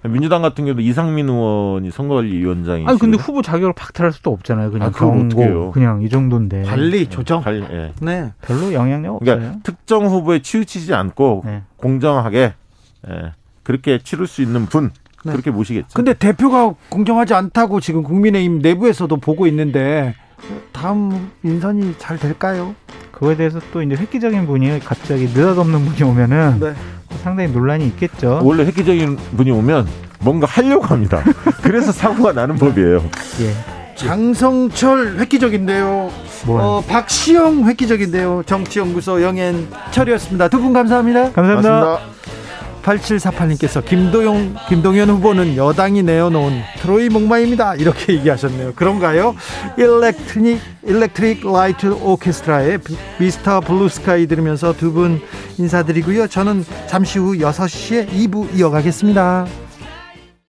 [0.03, 2.87] 민주당 같은 경우도 이상민 의원이 선거관리위원장이.
[2.87, 4.71] 아니 근데 후보 자격을 박탈할 수도 없잖아요.
[4.71, 6.63] 그냥 아, 경고, 그냥 이 정도인데.
[6.63, 7.41] 관리 조정.
[7.43, 7.93] 관리, 예.
[8.01, 8.33] 네.
[8.41, 9.37] 별로 영향력 그러니까 없어요.
[9.37, 11.61] 그러니까 특정 후보에 치우치지 않고 네.
[11.75, 12.53] 공정하게
[13.09, 13.33] 예.
[13.63, 14.91] 그렇게 치를 수 있는 분
[15.23, 15.31] 네.
[15.31, 15.89] 그렇게 모시겠죠.
[15.93, 20.15] 근데 대표가 공정하지 않다고 지금 국민의힘 내부에서도 보고 있는데
[20.71, 22.73] 다음 인선이 잘 될까요?
[23.11, 26.73] 그거에 대해서 또 이제 획기적인 분이 갑자기 느닷없는 분이 오면은 네.
[27.21, 28.39] 상당히 논란이 있겠죠.
[28.43, 29.87] 원래 획기적인 분이 오면
[30.21, 31.21] 뭔가 하려고 합니다.
[31.61, 33.03] 그래서 사고가 나는 법이에요.
[33.41, 33.95] 예.
[33.95, 36.09] 장성철 획기적인데요.
[36.47, 38.41] 어, 박시영 획기적인데요.
[38.47, 40.47] 정치연구소 영앤철이었습니다.
[40.47, 41.31] 두 분 감사합니다.
[41.31, 41.69] 감사합니다.
[41.71, 42.40] 감사합니다.
[42.81, 47.75] 8748님께서 김도영, 김동연 후보는 여당이 내어놓은 트로이 목마입니다.
[47.75, 48.73] 이렇게 얘기하셨네요.
[48.75, 49.35] 그런가요?
[49.77, 52.79] Electric, Electric Light Orchestra의
[53.19, 53.61] Mr.
[53.61, 55.21] Blue Sky 들으면서 두 분
[55.57, 56.27] 인사드리고요.
[56.27, 59.47] 저는 잠시 후 6시에 2부 이어가겠습니다.